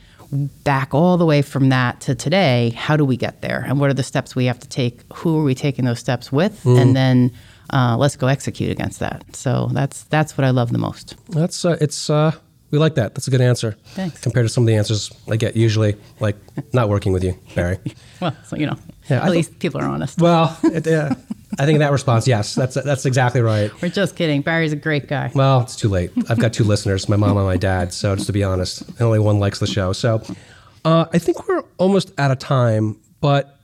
back 0.64 0.94
all 0.94 1.18
the 1.18 1.26
way 1.26 1.42
from 1.42 1.70
that 1.70 2.02
to 2.02 2.16
today, 2.16 2.72
how 2.76 2.98
do 2.98 3.06
we 3.06 3.18
get 3.18 3.42
there? 3.42 3.64
And 3.68 3.80
what 3.80 3.90
are 3.90 3.94
the 3.94 4.04
steps 4.04 4.36
we 4.36 4.46
have 4.46 4.60
to 4.60 4.68
take? 4.68 5.02
Who 5.14 5.40
are 5.40 5.44
we 5.44 5.56
taking 5.56 5.86
those 5.86 6.00
steps 6.00 6.32
with? 6.32 6.66
And 6.66 6.96
then 6.96 7.32
uh, 7.72 7.98
let's 7.98 8.16
go 8.16 8.28
execute 8.28 8.72
against 8.72 9.00
that. 9.00 9.24
So 9.36 9.70
that's 9.72 10.04
that's 10.06 10.38
what 10.38 10.46
I 10.46 10.50
love 10.50 10.72
the 10.72 10.78
most. 10.78 11.16
That's 11.30 11.66
uh, 11.66 11.78
it's 11.80 12.10
uh, 12.10 12.32
we 12.74 12.80
like 12.80 12.96
that. 12.96 13.14
That's 13.14 13.28
a 13.28 13.32
good 13.32 13.40
answer. 13.40 13.78
Thanks. 13.90 14.20
Compared 14.22 14.46
to 14.48 14.50
some 14.50 14.64
of 14.64 14.68
the 14.68 14.74
answers 14.76 15.12
I 15.30 15.36
get 15.36 15.56
usually, 15.56 15.96
like 16.20 16.36
not 16.74 16.90
working 16.90 17.14
with 17.14 17.24
you, 17.24 17.38
Barry. 17.56 17.78
Well, 18.20 18.36
so 18.46 18.56
you 18.56 18.66
know, 18.66 18.78
Yeah, 19.10 19.18
at 19.18 19.24
I 19.26 19.30
least 19.30 19.60
people 19.60 19.80
are 19.82 19.86
honest. 19.86 20.20
Well, 20.20 20.58
it, 20.64 20.88
uh, 20.88 21.14
I 21.60 21.66
think 21.68 21.80
that 21.80 21.92
response, 21.92 22.28
yes, 22.28 22.56
that's 22.56 22.74
that's 22.76 23.06
exactly 23.06 23.42
right. 23.42 23.70
We're 23.82 23.90
just 23.90 24.16
kidding. 24.16 24.42
Barry's 24.42 24.72
a 24.74 24.78
great 24.78 25.08
guy. 25.08 25.30
Well, 25.36 25.62
it's 25.62 25.76
too 25.76 25.90
late. 25.90 26.12
I've 26.30 26.40
got 26.40 26.52
two 26.54 26.64
listeners, 26.74 27.08
my 27.08 27.16
mom 27.16 27.38
and 27.38 27.46
my 27.46 27.58
dad. 27.58 27.94
So 27.94 28.16
just 28.16 28.26
to 28.28 28.34
be 28.34 28.44
honest, 28.44 28.82
and 28.82 29.02
only 29.02 29.20
one 29.20 29.40
likes 29.40 29.60
the 29.60 29.68
show. 29.68 29.94
So 29.94 30.24
uh, 30.84 31.06
I 31.14 31.20
think 31.20 31.48
we're 31.48 31.64
almost 31.78 32.12
out 32.18 32.32
of 32.32 32.40
time. 32.40 33.00
But 33.22 33.60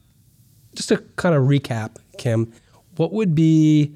just 0.75 0.89
to 0.89 0.97
kind 1.15 1.33
of 1.33 1.43
recap, 1.43 1.95
Kim, 2.19 2.53
what 2.97 3.11
would 3.13 3.33
be 3.33 3.95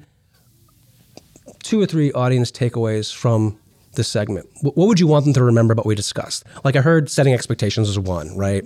two 1.62 1.80
or 1.80 1.86
three 1.86 2.10
audience 2.12 2.50
takeaways 2.50 3.14
from 3.14 3.58
this 3.96 4.08
segment? 4.08 4.48
What 4.62 4.76
would 4.76 5.00
you 5.00 5.06
want 5.06 5.24
them 5.24 5.34
to 5.34 5.42
remember 5.42 5.72
about 5.72 5.84
what 5.84 5.90
we 5.90 5.94
discussed? 5.94 6.44
Like 6.64 6.76
I 6.76 6.80
heard 6.80 7.10
setting 7.10 7.34
expectations 7.34 7.88
is 7.88 7.98
one, 7.98 8.36
right? 8.36 8.64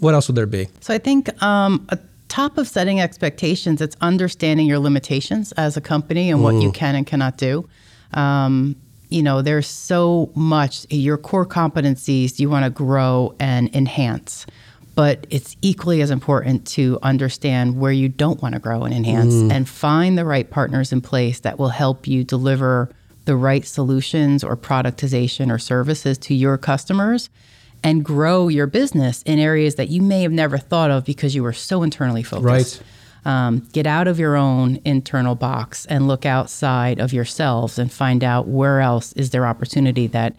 What 0.00 0.14
else 0.14 0.28
would 0.28 0.36
there 0.36 0.46
be? 0.46 0.68
So 0.80 0.94
I 0.94 0.98
think 0.98 1.42
um, 1.42 1.86
a 1.90 1.98
top 2.28 2.58
of 2.58 2.66
setting 2.66 3.00
expectations, 3.00 3.80
it's 3.80 3.96
understanding 4.00 4.66
your 4.66 4.78
limitations 4.78 5.52
as 5.52 5.76
a 5.76 5.80
company 5.80 6.30
and 6.30 6.42
what 6.42 6.54
you 6.56 6.72
can 6.72 6.94
and 6.94 7.06
cannot 7.06 7.36
do. 7.36 7.68
Um, 8.12 8.76
you 9.08 9.22
know, 9.22 9.42
there's 9.42 9.68
so 9.68 10.32
much 10.34 10.86
your 10.90 11.16
core 11.16 11.46
competencies 11.46 12.40
you 12.40 12.50
want 12.50 12.64
to 12.64 12.70
grow 12.70 13.34
and 13.38 13.74
enhance. 13.74 14.46
But 14.96 15.26
it's 15.30 15.56
equally 15.60 16.02
as 16.02 16.10
important 16.10 16.66
to 16.68 16.98
understand 17.02 17.78
where 17.78 17.92
you 17.92 18.08
don't 18.08 18.40
want 18.42 18.54
to 18.54 18.60
grow 18.60 18.84
and 18.84 18.94
enhance 18.94 19.34
and 19.52 19.68
find 19.68 20.16
the 20.16 20.24
right 20.24 20.48
partners 20.48 20.92
in 20.92 21.00
place 21.00 21.40
that 21.40 21.58
will 21.58 21.68
help 21.68 22.06
you 22.06 22.22
deliver 22.22 22.90
the 23.24 23.36
right 23.36 23.64
solutions 23.64 24.44
or 24.44 24.56
productization 24.56 25.50
or 25.50 25.58
services 25.58 26.18
to 26.18 26.34
your 26.34 26.58
customers 26.58 27.30
and 27.82 28.04
grow 28.04 28.48
your 28.48 28.66
business 28.66 29.22
in 29.22 29.38
areas 29.38 29.74
that 29.74 29.88
you 29.88 30.02
may 30.02 30.22
have 30.22 30.32
never 30.32 30.58
thought 30.58 30.90
of 30.90 31.04
because 31.04 31.34
you 31.34 31.42
were 31.42 31.52
so 31.52 31.82
internally 31.82 32.22
focused. 32.22 32.80
Right. 32.80 32.82
Um, 33.26 33.60
get 33.72 33.86
out 33.86 34.06
of 34.06 34.18
your 34.18 34.36
own 34.36 34.80
internal 34.84 35.34
box 35.34 35.86
and 35.86 36.06
look 36.06 36.26
outside 36.26 36.98
of 36.98 37.12
yourselves 37.12 37.78
and 37.78 37.90
find 37.90 38.22
out 38.22 38.48
where 38.48 38.80
else 38.80 39.12
is 39.14 39.30
there 39.30 39.46
opportunity 39.46 40.06
that 40.08 40.36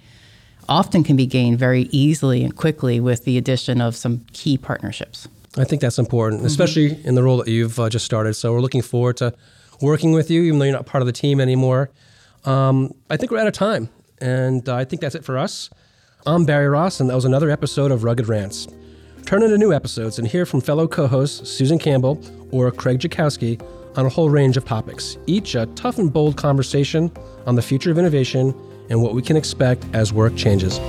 often 0.70 1.04
can 1.04 1.16
be 1.16 1.26
gained 1.26 1.58
very 1.58 1.84
easily 1.92 2.44
and 2.44 2.56
quickly 2.56 3.00
with 3.00 3.26
the 3.26 3.38
addition 3.38 3.82
of 3.82 3.96
some 3.96 4.26
key 4.34 4.58
partnerships. 4.58 5.28
I 5.58 5.64
think 5.64 5.82
that's 5.82 5.98
important, 5.98 6.46
especially 6.46 7.00
in 7.06 7.16
the 7.16 7.24
role 7.24 7.38
that 7.38 7.48
you've 7.48 7.80
uh, 7.80 7.90
just 7.90 8.06
started. 8.06 8.34
So 8.34 8.52
we're 8.52 8.62
looking 8.62 8.82
forward 8.82 9.18
to 9.18 9.34
working 9.82 10.12
with 10.12 10.30
you, 10.30 10.44
even 10.44 10.60
though 10.60 10.66
you're 10.66 10.74
not 10.74 10.86
part 10.86 11.02
of 11.02 11.06
the 11.06 11.14
team 11.14 11.40
anymore. 11.40 11.90
Um, 12.46 12.94
I 13.10 13.18
think 13.18 13.32
we're 13.32 13.40
out 13.40 13.48
of 13.48 13.54
time, 13.54 13.90
and 14.20 14.68
uh, 14.70 14.76
I 14.76 14.86
think 14.86 15.02
that's 15.02 15.16
it 15.16 15.26
for 15.26 15.38
us. 15.38 15.70
I'm 16.28 16.46
Barry 16.46 16.68
Ross, 16.68 17.00
and 17.00 17.10
that 17.10 17.16
was 17.16 17.26
another 17.26 17.50
episode 17.50 17.92
of 17.92 18.04
Rugged 18.04 18.28
Rants. 18.28 18.68
Turn 19.26 19.42
into 19.42 19.58
new 19.58 19.74
episodes 19.74 20.20
and 20.20 20.28
hear 20.28 20.46
from 20.46 20.62
fellow 20.62 20.88
co-hosts 20.88 21.50
Susan 21.50 21.80
Campbell 21.80 22.22
or 22.52 22.72
Craig 22.72 23.00
Jakowski 23.00 23.60
on 23.98 24.06
a 24.06 24.10
whole 24.10 24.30
range 24.30 24.58
of 24.58 24.66
topics, 24.66 25.18
each 25.26 25.56
a 25.56 25.66
tough 25.68 25.98
and 25.98 26.14
bold 26.14 26.38
conversation 26.38 27.12
on 27.48 27.56
the 27.56 27.62
future 27.62 27.90
of 27.90 27.98
innovation 27.98 28.54
and 28.90 29.02
what 29.02 29.16
we 29.16 29.22
can 29.22 29.36
expect 29.36 29.84
as 29.94 30.14
work 30.14 30.36
changes. 30.36 30.80